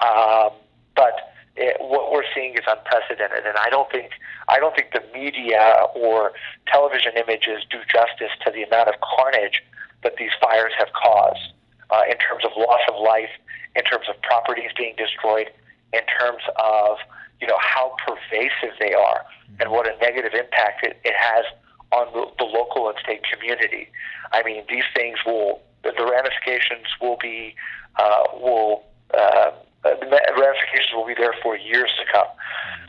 Um, 0.00 0.50
but 0.94 1.32
it, 1.56 1.76
what 1.80 2.12
we're 2.12 2.24
seeing 2.34 2.54
is 2.54 2.64
unprecedented, 2.66 3.46
and 3.46 3.56
I 3.58 3.68
don't 3.70 3.90
think 3.90 4.10
I 4.48 4.58
don't 4.58 4.74
think 4.74 4.92
the 4.92 5.02
media 5.12 5.86
or 5.94 6.32
television 6.66 7.12
images 7.16 7.64
do 7.70 7.78
justice 7.90 8.32
to 8.44 8.50
the 8.50 8.62
amount 8.62 8.88
of 8.88 8.94
carnage 9.00 9.62
that 10.02 10.16
these 10.16 10.30
fires 10.40 10.72
have 10.78 10.88
caused 10.92 11.52
uh, 11.90 12.02
in 12.10 12.16
terms 12.18 12.44
of 12.44 12.52
loss 12.56 12.80
of 12.88 13.00
life, 13.00 13.30
in 13.76 13.84
terms 13.84 14.06
of 14.08 14.20
properties 14.22 14.70
being 14.76 14.94
destroyed, 14.96 15.50
in 15.92 16.00
terms 16.18 16.42
of 16.56 16.98
you 17.40 17.46
know 17.46 17.58
how 17.60 17.94
pervasive 18.06 18.74
they 18.80 18.94
are, 18.94 19.24
and 19.60 19.70
what 19.70 19.86
a 19.86 19.96
negative 19.98 20.32
impact 20.32 20.84
it, 20.84 20.98
it 21.04 21.14
has 21.16 21.44
on 21.92 22.06
the, 22.14 22.26
the 22.38 22.44
local 22.44 22.88
and 22.88 22.96
state 22.98 23.22
community. 23.30 23.88
I 24.32 24.42
mean, 24.42 24.64
these 24.70 24.88
things 24.96 25.18
will 25.26 25.60
the, 25.82 25.92
the 25.96 26.04
ramifications 26.04 26.86
will 27.00 27.18
be 27.20 27.54
uh, 27.96 28.24
will 28.34 28.84
uh, 29.14 29.50
the 29.82 30.32
ramifications 30.38 30.94
will 30.94 31.06
be 31.06 31.14
there 31.14 31.34
for 31.42 31.56
years 31.56 31.90
to 31.98 32.04
come. 32.12 32.28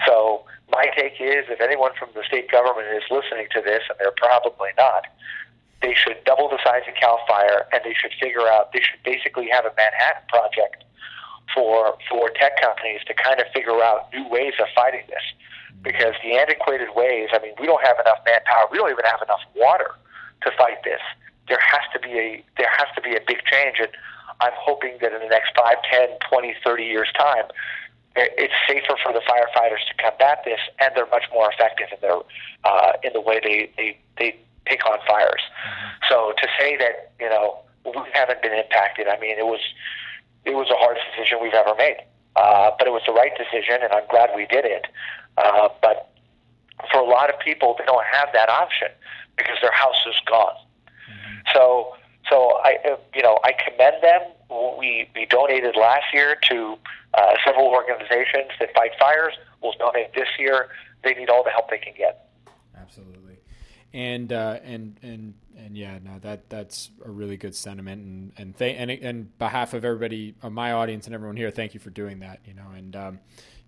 So 0.06 0.46
my 0.72 0.88
take 0.96 1.20
is, 1.20 1.50
if 1.50 1.60
anyone 1.60 1.92
from 1.98 2.10
the 2.14 2.24
state 2.24 2.52
government 2.52 2.88
is 2.94 3.04
listening 3.10 3.48
to 3.52 3.62
this, 3.62 3.82
and 3.90 3.98
they're 4.00 4.16
probably 4.16 4.70
not, 4.78 5.06
they 5.82 5.94
should 5.94 6.24
double 6.24 6.50
the 6.50 6.60
size 6.64 6.84
of 6.88 6.94
Cal 6.96 7.20
Fire, 7.28 7.66
and 7.74 7.82
they 7.84 7.94
should 7.94 8.14
figure 8.22 8.48
out. 8.48 8.72
They 8.72 8.80
should 8.80 9.02
basically 9.04 9.50
have 9.50 9.66
a 9.66 9.74
Manhattan 9.76 10.24
project 10.30 10.86
for 11.54 11.98
for 12.10 12.30
tech 12.30 12.62
companies 12.62 13.02
to 13.08 13.14
kind 13.14 13.42
of 13.42 13.48
figure 13.54 13.84
out 13.84 14.14
new 14.14 14.28
ways 14.30 14.54
of 14.62 14.68
fighting 14.76 15.04
this. 15.10 15.26
Because 15.82 16.16
the 16.24 16.40
antiquated 16.40 16.96
ways, 16.96 17.28
I 17.34 17.40
mean, 17.40 17.52
we 17.60 17.66
don't 17.66 17.84
have 17.84 18.00
enough 18.00 18.24
manpower. 18.26 18.72
We 18.72 18.78
don't 18.78 18.92
even 18.92 19.04
have 19.04 19.22
enough 19.22 19.42
water 19.54 19.92
to 20.44 20.52
fight 20.56 20.80
this 20.86 21.02
there 21.48 21.60
has 21.62 21.82
to 21.94 22.00
be 22.00 22.14
a 22.20 22.44
there 22.58 22.72
has 22.78 22.88
to 22.96 23.02
be 23.02 23.16
a 23.16 23.22
big 23.26 23.44
change 23.52 23.78
and 23.80 23.90
I'm 24.40 24.54
hoping 24.56 24.98
that 25.02 25.14
in 25.14 25.20
the 25.20 25.28
next 25.28 25.52
5, 25.56 25.76
10, 25.92 26.10
20, 26.30 26.56
30 26.64 26.84
years 26.84 27.08
time 27.18 27.46
it's 28.16 28.54
safer 28.68 28.96
for 29.02 29.12
the 29.12 29.22
firefighters 29.22 29.82
to 29.90 29.94
combat 29.98 30.44
this 30.46 30.60
and 30.80 30.92
they're 30.96 31.08
much 31.08 31.24
more 31.34 31.52
effective 31.52 31.88
in 31.92 31.98
their 32.02 32.18
uh, 32.64 32.94
in 33.04 33.12
the 33.14 33.22
way 33.22 33.40
they, 33.44 33.72
they, 33.76 33.98
they 34.18 34.40
take 34.70 34.86
on 34.86 35.00
fires. 35.08 35.42
Mm-hmm. 35.42 35.90
So 36.10 36.34
to 36.40 36.48
say 36.60 36.78
that, 36.78 37.12
you 37.20 37.30
know, 37.30 37.60
we 37.86 37.92
haven't 38.14 38.42
been 38.42 38.54
impacted, 38.54 39.08
I 39.08 39.20
mean 39.20 39.38
it 39.38 39.46
was 39.46 39.62
it 40.46 40.54
was 40.54 40.68
the 40.68 40.78
hardest 40.78 41.06
decision 41.16 41.40
we've 41.42 41.54
ever 41.54 41.74
made. 41.76 41.98
Uh, 42.36 42.72
but 42.78 42.88
it 42.88 42.92
was 42.92 43.02
the 43.06 43.14
right 43.14 43.32
decision 43.38 43.82
and 43.82 43.92
I'm 43.94 44.08
glad 44.10 44.30
we 44.36 44.46
did 44.46 44.66
it. 44.66 44.86
Uh, 45.38 45.70
but 45.82 46.10
for 46.92 47.02
a 47.02 47.06
lot 47.06 47.34
of 47.34 47.40
people 47.40 47.76
they 47.80 47.86
don't 47.86 48.06
have 48.06 48.30
that 48.34 48.50
option 48.50 48.90
because 49.38 49.58
their 49.62 49.74
house 49.74 50.02
is 50.08 50.16
gone. 50.28 50.54
So, 51.54 51.96
so 52.30 52.60
I, 52.64 52.78
uh, 52.86 52.98
you 53.14 53.22
know, 53.22 53.40
I 53.44 53.52
commend 53.54 54.04
them. 54.04 54.22
We 54.78 55.10
we 55.16 55.26
donated 55.26 55.76
last 55.76 56.06
year 56.14 56.38
to 56.50 56.78
uh, 57.14 57.34
several 57.46 57.68
organizations 57.68 58.52
that 58.60 58.74
fight 58.76 58.92
fires. 59.00 59.34
We'll 59.62 59.74
donate 59.80 60.14
this 60.14 60.28
year. 60.38 60.70
They 61.04 61.14
need 61.14 61.30
all 61.30 61.44
the 61.44 61.50
help 61.50 61.70
they 61.70 61.78
can 61.80 61.94
get. 61.98 62.30
Absolutely, 62.80 63.40
and 63.94 64.32
uh, 64.32 64.60
and 64.64 65.00
and 65.02 65.34
and 65.58 65.78
yeah, 65.78 66.00
no, 66.04 66.20
that 66.20 66.50
that's 66.50 66.92
a 67.04 67.10
really 67.10 67.38
good 67.38 67.56
sentiment, 67.56 68.04
and 68.04 68.32
and 68.38 68.58
th- 68.58 68.76
and 68.78 68.92
and 68.92 69.38
behalf 69.38 69.74
of 69.74 69.86
everybody, 69.86 70.36
of 70.42 70.52
my 70.52 70.72
audience, 70.72 71.06
and 71.06 71.16
everyone 71.16 71.38
here, 71.38 71.52
thank 71.52 71.74
you 71.74 71.80
for 71.80 71.90
doing 71.90 72.20
that. 72.20 72.40
You 72.46 72.54
know, 72.54 72.68
and 72.76 72.96
um, 72.96 73.20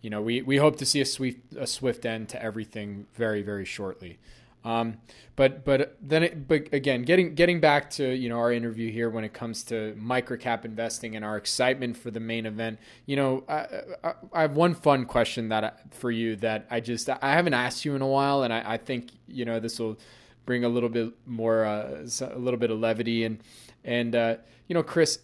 you 0.01 0.09
know, 0.09 0.21
we 0.21 0.41
we 0.41 0.57
hope 0.57 0.77
to 0.77 0.85
see 0.85 1.01
a 1.01 1.05
swift 1.05 1.39
a 1.57 1.67
swift 1.67 2.05
end 2.05 2.29
to 2.29 2.41
everything 2.41 3.07
very 3.15 3.41
very 3.41 3.65
shortly. 3.65 4.19
Um, 4.65 4.97
but 5.35 5.63
but 5.63 5.95
then 6.01 6.23
it, 6.23 6.47
but 6.47 6.73
again, 6.73 7.03
getting 7.03 7.35
getting 7.35 7.59
back 7.59 7.89
to 7.91 8.15
you 8.15 8.29
know 8.29 8.39
our 8.39 8.51
interview 8.51 8.91
here 8.91 9.09
when 9.09 9.23
it 9.23 9.33
comes 9.33 9.63
to 9.65 9.95
microcap 9.95 10.65
investing 10.65 11.15
and 11.15 11.23
our 11.23 11.37
excitement 11.37 11.97
for 11.97 12.09
the 12.09 12.19
main 12.19 12.45
event, 12.45 12.79
you 13.05 13.15
know, 13.15 13.43
I, 13.47 13.67
I, 14.03 14.13
I 14.33 14.41
have 14.41 14.55
one 14.55 14.73
fun 14.73 15.05
question 15.05 15.49
that 15.49 15.63
I, 15.63 15.71
for 15.91 16.09
you 16.09 16.35
that 16.37 16.65
I 16.71 16.79
just 16.79 17.09
I 17.09 17.17
haven't 17.21 17.53
asked 17.53 17.85
you 17.85 17.95
in 17.95 18.01
a 18.01 18.07
while, 18.07 18.43
and 18.43 18.51
I, 18.51 18.73
I 18.73 18.77
think 18.77 19.11
you 19.27 19.45
know 19.45 19.59
this 19.59 19.79
will 19.79 19.99
bring 20.45 20.63
a 20.63 20.69
little 20.69 20.89
bit 20.89 21.13
more 21.25 21.63
uh, 21.65 22.07
a 22.21 22.39
little 22.39 22.59
bit 22.59 22.71
of 22.71 22.79
levity 22.79 23.23
and 23.23 23.39
and 23.83 24.15
uh, 24.15 24.35
you 24.67 24.73
know, 24.73 24.83
Chris. 24.83 25.19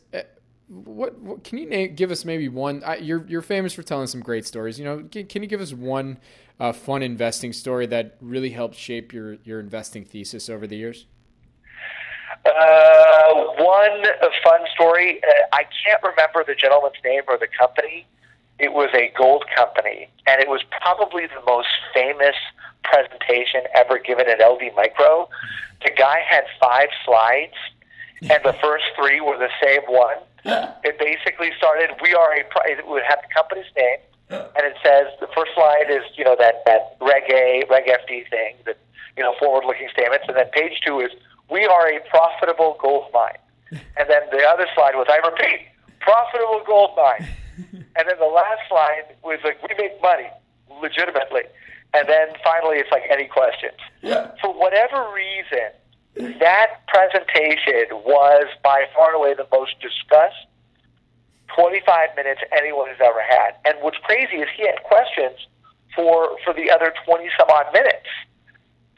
What, 0.72 1.20
what, 1.20 1.44
can 1.44 1.58
you 1.58 1.68
name, 1.68 1.96
give 1.96 2.12
us 2.12 2.24
maybe 2.24 2.48
one? 2.48 2.82
you're 3.02 3.26
you're 3.28 3.42
famous 3.42 3.74
for 3.74 3.84
telling 3.84 4.08
some 4.08 4.22
great 4.22 4.48
stories. 4.48 4.80
You 4.80 4.86
know, 4.86 5.04
can, 5.12 5.26
can 5.28 5.44
you 5.44 5.50
give 5.50 5.60
us 5.60 5.74
one 5.74 6.18
a 6.62 6.72
fun 6.72 7.04
investing 7.04 7.52
story 7.52 7.88
that 7.88 8.16
really 8.22 8.52
helped 8.52 8.76
shape 8.76 9.12
your, 9.12 9.38
your 9.44 9.60
investing 9.60 10.06
thesis 10.06 10.48
over 10.48 10.66
the 10.68 10.78
years? 10.78 11.08
Uh, 12.46 13.34
one 13.58 14.04
fun 14.44 14.62
story. 14.74 15.22
Uh, 15.24 15.30
I 15.52 15.64
can't 15.84 16.02
remember 16.04 16.44
the 16.46 16.56
gentleman's 16.56 16.96
name 17.04 17.24
or 17.28 17.38
the 17.38 17.48
company. 17.48 18.08
It 18.58 18.72
was 18.72 18.90
a 18.94 19.12
gold 19.18 19.46
company, 19.54 20.08
and 20.26 20.40
it 20.40 20.48
was 20.48 20.62
probably 20.70 21.26
the 21.26 21.42
most 21.46 21.68
famous 21.94 22.36
presentation 22.84 23.62
ever 23.76 24.00
given 24.00 24.30
at 24.30 24.40
LD 24.40 24.74
Micro. 24.76 25.28
The 25.84 25.92
guy 25.98 26.20
had 26.28 26.44
five 26.62 26.90
slides, 27.04 27.56
and 28.22 28.40
the 28.44 28.56
first 28.62 28.86
three 28.96 29.20
were 29.22 29.38
the 29.38 29.50
same 29.64 29.82
one. 29.88 30.18
It 30.84 30.98
basically 30.98 31.52
started. 31.58 31.90
We 32.02 32.14
are 32.14 32.34
a. 32.34 32.44
It 32.66 32.88
would 32.88 33.04
have 33.08 33.20
the 33.22 33.34
company's 33.34 33.72
name 33.78 34.00
and 34.32 34.64
it 34.64 34.76
says 34.84 35.08
the 35.20 35.28
first 35.36 35.52
slide 35.56 35.90
is 35.90 36.04
you 36.16 36.24
know 36.24 36.36
that 36.40 36.64
that 36.66 36.96
Reg 37.02 37.24
A, 37.30 37.64
Reg 37.70 37.86
FD 37.86 38.30
thing, 38.30 38.56
that 38.66 38.78
you 39.18 39.24
know 39.24 39.34
forward-looking 39.40 39.90
statements, 39.92 40.26
and 40.28 40.38
then 40.38 40.48
page 40.54 40.80
two 40.86 41.00
is 41.00 41.12
we 41.50 41.66
are 41.66 41.88
a 41.90 42.00
profitable 42.10 42.78
gold 42.82 43.08
mine, 43.14 43.38
and 43.72 44.10
then 44.10 44.24
the 44.32 44.44
other 44.48 44.68
slide 44.74 44.96
was 44.96 45.08
I 45.10 45.18
repeat, 45.28 45.68
profitable 46.00 46.64
gold 46.66 46.92
mine, 46.96 47.28
and 47.58 48.04
then 48.08 48.18
the 48.20 48.32
last 48.32 48.62
slide 48.70 49.16
was 49.24 49.40
like 49.44 49.62
we 49.68 49.76
make 49.78 50.02
money 50.02 50.30
legitimately, 50.82 51.44
and 51.94 52.08
then 52.08 52.30
finally 52.44 52.78
it's 52.78 52.92
like 52.92 53.04
any 53.12 53.28
questions. 53.28 53.78
Yeah. 54.02 54.32
For 54.42 54.54
whatever 54.54 55.12
reason, 55.14 55.76
that 56.16 56.86
presentation 56.88 57.86
was 58.04 58.46
by 58.64 58.86
far 58.96 59.08
and 59.08 59.16
away 59.16 59.34
the 59.34 59.48
most 59.52 59.80
discussed 59.80 60.48
25 61.56 62.16
minutes 62.16 62.42
anyone 62.52 62.88
has 62.88 62.98
ever 63.02 63.22
had. 63.22 63.56
And 63.66 63.78
what's 63.82 63.98
crazy 63.98 64.38
is 64.38 64.50
he 64.56 64.66
had 64.66 64.84
questions 64.84 65.48
for 65.96 66.38
for 66.44 66.54
the 66.54 66.72
other 66.72 66.94
20 67.06 67.30
some 67.38 67.50
odd 67.50 67.72
minutes. 67.74 68.08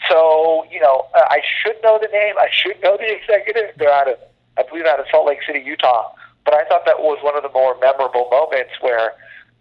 So 0.10 0.65
you 0.71 0.80
know, 0.80 1.08
I 1.13 1.41
should 1.62 1.78
know 1.84 1.99
the 2.02 2.10
name. 2.12 2.36
I 2.38 2.49
should 2.52 2.82
know 2.82 2.97
the 2.97 3.12
executive. 3.13 3.76
They're 3.78 3.93
out 3.93 4.10
of, 4.10 4.17
I 4.58 4.63
believe, 4.63 4.86
out 4.86 4.99
of 4.99 5.06
Salt 5.10 5.28
Lake 5.28 5.39
City, 5.45 5.60
Utah. 5.60 6.13
But 6.45 6.56
I 6.56 6.65
thought 6.65 6.86
that 6.86 6.99
was 6.99 7.19
one 7.21 7.38
of 7.38 7.43
the 7.43 7.49
more 7.49 7.78
memorable 7.80 8.28
moments 8.30 8.73
where 8.82 9.13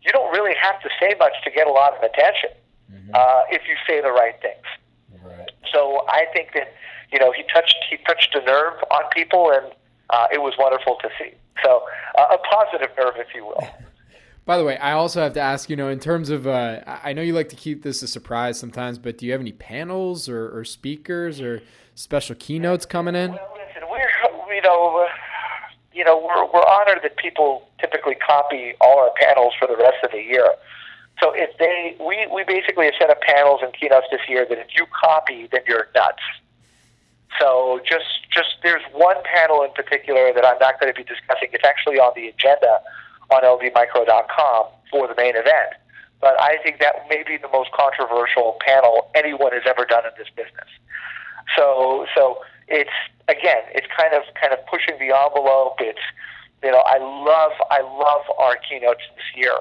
you 0.02 0.10
don't 0.10 0.32
really 0.32 0.54
have 0.60 0.80
to 0.82 0.88
say 0.98 1.14
much 1.18 1.32
to 1.44 1.50
get 1.50 1.66
a 1.68 1.70
lot 1.70 1.94
of 1.96 2.02
attention 2.02 2.50
mm-hmm. 2.90 3.10
uh, 3.14 3.42
if 3.50 3.62
you 3.68 3.76
say 3.86 4.02
the 4.02 4.10
right 4.10 4.34
things. 4.42 4.66
Right. 5.22 5.50
So 5.72 6.04
I 6.08 6.26
think 6.34 6.54
that 6.54 6.74
you 7.12 7.18
know 7.18 7.32
he 7.32 7.42
touched 7.52 7.76
he 7.90 7.96
touched 8.06 8.34
a 8.34 8.44
nerve 8.44 8.74
on 8.90 9.02
people, 9.14 9.52
and 9.52 9.72
uh, 10.10 10.26
it 10.32 10.42
was 10.42 10.54
wonderful 10.58 10.96
to 11.02 11.08
see. 11.18 11.32
So 11.64 11.82
uh, 12.18 12.34
a 12.34 12.38
positive 12.38 12.90
nerve, 12.98 13.14
if 13.16 13.28
you 13.34 13.46
will. 13.46 13.62
By 14.44 14.58
the 14.58 14.64
way, 14.64 14.76
I 14.78 14.92
also 14.92 15.20
have 15.22 15.34
to 15.34 15.40
ask, 15.40 15.70
you 15.70 15.76
know, 15.76 15.88
in 15.88 16.00
terms 16.00 16.28
of, 16.28 16.48
uh, 16.48 16.80
I 16.84 17.12
know 17.12 17.22
you 17.22 17.32
like 17.32 17.48
to 17.50 17.56
keep 17.56 17.84
this 17.84 18.02
a 18.02 18.08
surprise 18.08 18.58
sometimes, 18.58 18.98
but 18.98 19.16
do 19.16 19.24
you 19.24 19.30
have 19.30 19.40
any 19.40 19.52
panels 19.52 20.28
or, 20.28 20.58
or 20.58 20.64
speakers 20.64 21.40
or 21.40 21.62
special 21.94 22.34
keynotes 22.34 22.84
coming 22.84 23.14
in? 23.14 23.30
Well, 23.30 23.54
listen, 23.54 23.88
we're, 23.88 24.52
you 24.52 24.62
know, 24.62 25.06
you 25.94 26.04
know, 26.04 26.18
we're, 26.18 26.44
we're 26.46 26.66
honored 26.66 27.00
that 27.04 27.16
people 27.18 27.68
typically 27.80 28.16
copy 28.16 28.74
all 28.80 28.98
our 28.98 29.12
panels 29.20 29.52
for 29.60 29.68
the 29.68 29.76
rest 29.76 29.98
of 30.02 30.10
the 30.10 30.20
year. 30.20 30.48
So 31.22 31.32
if 31.34 31.56
they, 31.58 31.96
we, 32.04 32.26
we 32.34 32.42
basically 32.42 32.86
have 32.86 32.94
set 32.98 33.10
up 33.10 33.20
panels 33.20 33.60
and 33.62 33.72
keynotes 33.72 34.06
this 34.10 34.22
year 34.28 34.44
that 34.48 34.58
if 34.58 34.68
you 34.76 34.86
copy, 35.04 35.48
then 35.52 35.60
you're 35.68 35.86
nuts. 35.94 36.22
So 37.40 37.80
just, 37.88 38.28
just 38.30 38.56
there's 38.62 38.82
one 38.92 39.16
panel 39.24 39.62
in 39.62 39.72
particular 39.72 40.32
that 40.34 40.44
I'm 40.44 40.58
not 40.58 40.80
going 40.80 40.92
to 40.92 40.96
be 40.96 41.04
discussing. 41.04 41.48
It's 41.52 41.64
actually 41.64 41.98
on 41.98 42.12
the 42.14 42.28
agenda 42.28 42.80
on 43.30 43.42
ldmicro.com 43.42 44.66
for 44.90 45.08
the 45.08 45.14
main 45.16 45.36
event. 45.36 45.74
But 46.20 46.40
I 46.40 46.58
think 46.62 46.78
that 46.78 47.08
may 47.08 47.24
be 47.26 47.36
the 47.36 47.48
most 47.52 47.72
controversial 47.72 48.56
panel 48.64 49.10
anyone 49.14 49.52
has 49.52 49.62
ever 49.66 49.84
done 49.84 50.04
in 50.04 50.12
this 50.16 50.28
business. 50.36 50.70
So, 51.56 52.06
so 52.14 52.38
it's 52.68 52.94
again, 53.28 53.62
it's 53.74 53.86
kind 53.96 54.14
of 54.14 54.22
kind 54.40 54.52
of 54.52 54.64
pushing 54.66 54.94
the 54.98 55.14
envelope. 55.14 55.76
It's 55.80 55.98
you 56.62 56.70
know, 56.70 56.82
I 56.86 56.98
love 56.98 57.52
I 57.70 57.80
love 57.82 58.22
our 58.38 58.56
keynotes 58.56 59.02
this 59.16 59.26
year. 59.34 59.56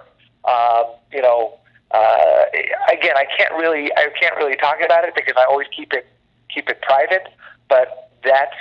Um, 0.46 0.86
you 1.12 1.22
know, 1.22 1.58
uh, 1.92 2.46
again, 2.92 3.18
I 3.18 3.26
can't 3.38 3.54
really 3.54 3.92
I 3.98 4.10
can't 4.20 4.36
really 4.38 4.56
talk 4.56 4.78
about 4.86 5.04
it 5.04 5.16
because 5.16 5.34
I 5.38 5.46
always 5.50 5.68
keep 5.76 5.94
it 5.94 6.08
keep 6.54 6.70
it 6.70 6.82
private. 6.82 7.28
But 7.72 8.12
that's 8.22 8.60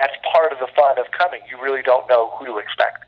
that's 0.00 0.14
part 0.34 0.52
of 0.52 0.58
the 0.58 0.66
fun 0.74 0.98
of 0.98 1.06
coming. 1.16 1.40
You 1.48 1.62
really 1.62 1.82
don't 1.82 2.08
know 2.08 2.30
who 2.36 2.46
to 2.46 2.58
expect. 2.58 3.06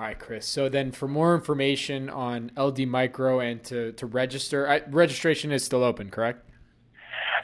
All 0.00 0.06
right, 0.06 0.18
Chris. 0.18 0.46
So 0.46 0.70
then, 0.70 0.92
for 0.92 1.06
more 1.06 1.34
information 1.34 2.08
on 2.08 2.50
LD 2.56 2.88
Micro 2.88 3.38
and 3.40 3.62
to, 3.64 3.92
to 3.92 4.06
register, 4.06 4.66
I, 4.66 4.80
registration 4.88 5.52
is 5.52 5.62
still 5.62 5.84
open, 5.84 6.08
correct? 6.08 6.48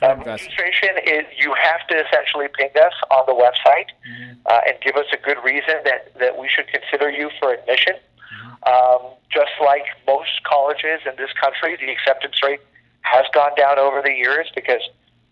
Um, 0.00 0.20
registration 0.20 0.96
is 1.04 1.24
you 1.38 1.52
have 1.52 1.86
to 1.88 2.02
essentially 2.06 2.46
ping 2.56 2.70
us 2.82 2.94
on 3.10 3.24
the 3.26 3.34
website 3.34 3.92
mm-hmm. 4.08 4.40
uh, 4.46 4.60
and 4.66 4.76
give 4.80 4.96
us 4.96 5.04
a 5.12 5.18
good 5.18 5.36
reason 5.44 5.84
that, 5.84 6.18
that 6.18 6.38
we 6.38 6.48
should 6.48 6.66
consider 6.68 7.10
you 7.10 7.28
for 7.38 7.52
admission. 7.52 7.92
Mm-hmm. 7.92 9.04
Um, 9.04 9.12
just 9.30 9.52
like 9.62 9.84
most 10.06 10.42
colleges 10.44 11.00
in 11.04 11.12
this 11.18 11.32
country, 11.38 11.76
the 11.76 11.92
acceptance 11.92 12.42
rate 12.42 12.60
has 13.02 13.26
gone 13.34 13.52
down 13.54 13.78
over 13.78 14.00
the 14.00 14.12
years 14.12 14.50
because 14.54 14.80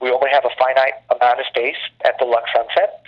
we 0.04 0.10
only 0.10 0.28
have 0.30 0.44
a 0.44 0.52
finite 0.58 0.92
amount 1.10 1.40
of 1.40 1.46
space 1.46 1.80
at 2.04 2.18
the 2.18 2.26
Luxe 2.26 2.50
Sunset. 2.54 3.02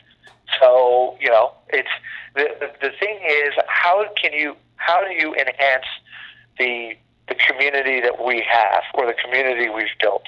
So 0.59 1.16
you 1.20 1.28
know, 1.28 1.52
it's 1.68 1.92
the, 2.35 2.48
the 2.59 2.88
the 2.88 2.92
thing 2.98 3.20
is 3.22 3.52
how 3.68 4.04
can 4.20 4.32
you 4.32 4.56
how 4.76 5.04
do 5.04 5.12
you 5.12 5.35
enhance 5.35 5.85
the 6.59 6.96
the 7.28 7.35
community 7.35 8.00
that 8.00 8.24
we 8.24 8.44
have 8.48 8.82
or 8.94 9.06
the 9.06 9.14
community 9.14 9.68
we've 9.68 9.92
built? 10.00 10.24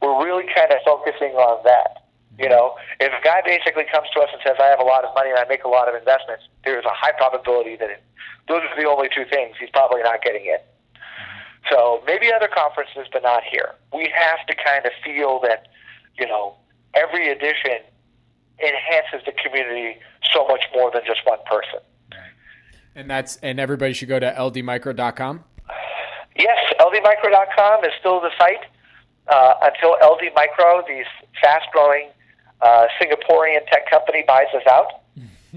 We're 0.00 0.24
really 0.24 0.46
kind 0.54 0.72
of 0.72 0.78
focusing 0.84 1.34
on 1.36 1.62
that. 1.64 2.08
You 2.38 2.46
mm-hmm. 2.46 2.54
know, 2.54 2.76
if 3.00 3.12
a 3.12 3.22
guy 3.22 3.42
basically 3.44 3.84
comes 3.92 4.08
to 4.14 4.20
us 4.20 4.30
and 4.32 4.40
says, 4.46 4.56
"I 4.58 4.66
have 4.66 4.80
a 4.80 4.88
lot 4.88 5.04
of 5.04 5.12
money 5.14 5.30
and 5.30 5.38
I 5.38 5.44
make 5.44 5.64
a 5.64 5.68
lot 5.68 5.88
of 5.88 5.94
investments," 5.94 6.44
there's 6.64 6.84
a 6.84 6.94
high 6.94 7.12
probability 7.12 7.76
that 7.76 7.90
it, 7.90 8.02
those 8.46 8.62
are 8.62 8.80
the 8.80 8.88
only 8.88 9.08
two 9.12 9.26
things 9.28 9.56
he's 9.60 9.70
probably 9.70 10.02
not 10.02 10.22
getting 10.22 10.46
it. 10.46 10.64
Mm-hmm. 10.94 11.74
So 11.74 12.02
maybe 12.06 12.32
other 12.32 12.48
conferences, 12.48 13.10
but 13.12 13.22
not 13.22 13.42
here. 13.42 13.74
We 13.92 14.08
have 14.14 14.46
to 14.46 14.54
kind 14.54 14.86
of 14.86 14.92
feel 15.04 15.40
that, 15.42 15.66
you 16.18 16.26
know, 16.26 16.54
every 16.94 17.30
addition 17.30 17.78
enhances 18.60 19.24
the 19.24 19.32
community 19.32 19.98
so 20.32 20.46
much 20.46 20.64
more 20.74 20.90
than 20.90 21.02
just 21.06 21.20
one 21.24 21.38
person. 21.46 21.80
And 22.94 23.08
that's 23.08 23.36
and 23.36 23.60
everybody 23.60 23.92
should 23.92 24.08
go 24.08 24.18
to 24.18 24.34
ldmicro.com. 24.36 25.44
Yes, 26.36 26.58
ldmicro.com 26.80 27.84
is 27.84 27.92
still 28.00 28.20
the 28.20 28.30
site 28.36 28.64
uh, 29.28 29.54
until 29.62 29.96
LD 30.02 30.34
Micro, 30.34 30.82
these 30.86 31.06
fast-growing 31.40 32.08
uh, 32.60 32.86
Singaporean 33.00 33.64
tech 33.70 33.88
company, 33.88 34.24
buys 34.26 34.46
us 34.54 34.66
out. 34.68 35.02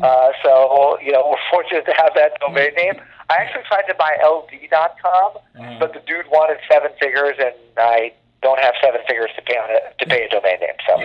Uh, 0.01 0.31
so 0.41 0.97
you 1.03 1.11
know 1.11 1.27
we're 1.29 1.51
fortunate 1.51 1.85
to 1.85 1.93
have 1.93 2.13
that 2.15 2.39
domain 2.39 2.73
name. 2.75 2.93
I 3.29 3.35
actually 3.35 3.63
tried 3.67 3.83
to 3.87 3.95
buy 3.95 4.17
LD.com, 4.23 5.31
uh-huh. 5.35 5.77
but 5.79 5.93
the 5.93 5.99
dude 6.07 6.27
wanted 6.31 6.59
seven 6.71 6.91
figures, 6.99 7.35
and 7.39 7.53
I 7.77 8.13
don't 8.41 8.59
have 8.59 8.73
seven 8.83 9.01
figures 9.07 9.29
to 9.35 9.41
pay 9.41 9.57
on 9.57 9.69
it 9.69 9.95
to 9.99 10.05
pay 10.05 10.25
a 10.25 10.29
domain 10.29 10.59
name. 10.59 10.77
So 10.87 11.01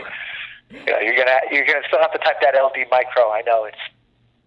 you 0.70 0.92
know, 0.92 0.98
you're 0.98 1.16
gonna 1.16 1.40
you're 1.50 1.66
gonna 1.66 1.86
still 1.86 2.00
have 2.00 2.12
to 2.12 2.18
type 2.18 2.40
that 2.42 2.54
LD 2.54 2.90
micro. 2.90 3.30
I 3.30 3.42
know 3.46 3.64
it's 3.64 3.76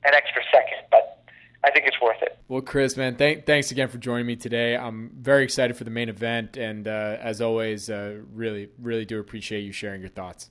an 0.04 0.14
extra 0.14 0.42
second, 0.52 0.88
but 0.92 1.24
I 1.64 1.72
think 1.72 1.88
it's 1.88 2.00
worth 2.02 2.22
it. 2.22 2.38
Well, 2.48 2.62
Chris, 2.62 2.96
man, 2.96 3.16
thank, 3.16 3.46
thanks 3.46 3.72
again 3.72 3.90
for 3.90 3.98
joining 3.98 4.26
me 4.26 4.36
today. 4.36 4.78
I'm 4.78 5.12
very 5.20 5.44
excited 5.44 5.76
for 5.76 5.84
the 5.84 5.92
main 5.92 6.08
event, 6.08 6.56
and 6.56 6.88
uh, 6.88 7.18
as 7.20 7.42
always, 7.42 7.90
uh, 7.90 8.20
really, 8.34 8.70
really 8.80 9.06
do 9.06 9.20
appreciate 9.20 9.62
you 9.62 9.74
sharing 9.74 10.00
your 10.02 10.10
thoughts. 10.10 10.50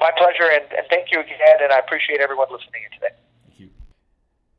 My 0.00 0.10
pleasure, 0.16 0.50
and, 0.50 0.64
and 0.76 0.86
thank 0.88 1.12
you 1.12 1.20
again, 1.20 1.56
and 1.62 1.72
I 1.72 1.78
appreciate 1.78 2.20
everyone 2.20 2.48
listening 2.50 2.82
in 2.84 2.98
today. 2.98 3.14
Thank 3.46 3.60
you. 3.60 3.70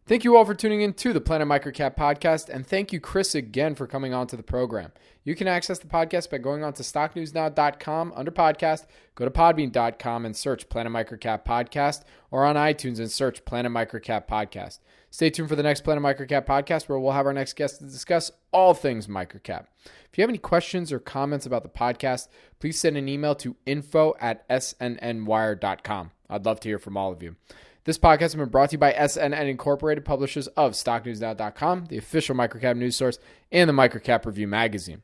Thank 0.06 0.24
you 0.24 0.38
all 0.38 0.46
for 0.46 0.54
tuning 0.54 0.82
in 0.82 0.94
to 0.94 1.12
the 1.12 1.22
Planet 1.22 1.48
Microcap 1.48 1.98
podcast, 1.98 2.48
and 2.48 2.66
thank 2.66 2.94
you, 2.94 3.02
Chris, 3.02 3.36
again 3.36 3.76
for 3.76 3.88
coming 3.88 4.14
on 4.14 4.28
to 4.28 4.38
the 4.38 4.44
program. 4.44 4.94
You 5.24 5.36
can 5.36 5.48
access 5.48 5.78
the 5.78 5.88
podcast 5.88 6.32
by 6.32 6.40
going 6.40 6.64
on 6.64 6.74
to 6.74 6.84
stocknewsnow.com 6.84 8.14
under 8.16 8.32
podcast, 8.32 8.88
go 9.14 9.24
to 9.24 9.32
podbean.com 9.32 10.26
and 10.26 10.36
search 10.36 10.68
Planet 10.68 10.92
Microcap 10.92 11.46
Podcast, 11.46 12.04
or 12.32 12.44
on 12.44 12.56
iTunes 12.56 12.98
and 12.98 13.12
search 13.12 13.46
Planet 13.46 13.72
Microcap 13.72 14.28
Podcast. 14.28 14.80
Stay 15.12 15.30
tuned 15.30 15.50
for 15.50 15.56
the 15.56 15.64
next 15.64 15.82
Planet 15.82 16.04
Microcap 16.04 16.46
podcast 16.46 16.88
where 16.88 16.98
we'll 16.98 17.12
have 17.12 17.26
our 17.26 17.34
next 17.34 17.56
guest 17.58 17.80
to 17.80 17.86
discuss 17.86 18.32
all 18.52 18.74
things 18.74 19.08
microcap. 19.08 19.66
If 19.86 20.18
you 20.18 20.22
have 20.22 20.30
any 20.30 20.38
questions 20.38 20.92
or 20.92 21.00
comments 21.00 21.46
about 21.46 21.64
the 21.64 21.70
podcast, 21.70 22.30
please 22.60 22.80
send 22.80 22.98
an 22.98 23.10
email 23.10 23.36
to 23.36 23.58
info 23.66 24.16
at 24.20 24.48
snnwire.com. 24.50 26.12
I'd 26.30 26.46
love 26.46 26.62
to 26.62 26.70
hear 26.70 26.80
from 26.80 26.98
all 26.98 27.12
of 27.12 27.22
you. 27.22 27.36
This 27.84 27.98
podcast 27.98 28.20
has 28.22 28.36
been 28.36 28.50
brought 28.50 28.70
to 28.70 28.76
you 28.76 28.80
by 28.80 28.94
SNN 28.94 29.50
Incorporated, 29.50 30.06
publishers 30.06 30.48
of 30.48 30.74
StockNewsNow.com, 30.74 31.86
the 31.88 31.98
official 31.98 32.36
microcap 32.36 32.78
news 32.78 32.96
source, 32.96 33.20
and 33.52 33.68
the 33.70 33.74
Microcap 33.74 34.26
Review 34.26 34.48
magazine. 34.48 35.02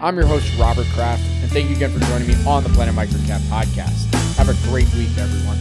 I'm 0.00 0.16
your 0.16 0.26
host, 0.26 0.56
Robert 0.56 0.86
Kraft, 0.94 1.24
and 1.42 1.50
thank 1.50 1.68
you 1.68 1.74
again 1.74 1.90
for 1.90 1.98
joining 2.06 2.28
me 2.28 2.34
on 2.46 2.62
the 2.62 2.68
Planet 2.68 2.94
Microcap 2.94 3.40
podcast. 3.48 4.14
Have 4.36 4.48
a 4.48 4.54
great 4.70 4.86
week, 4.94 5.10
everyone. 5.18 5.58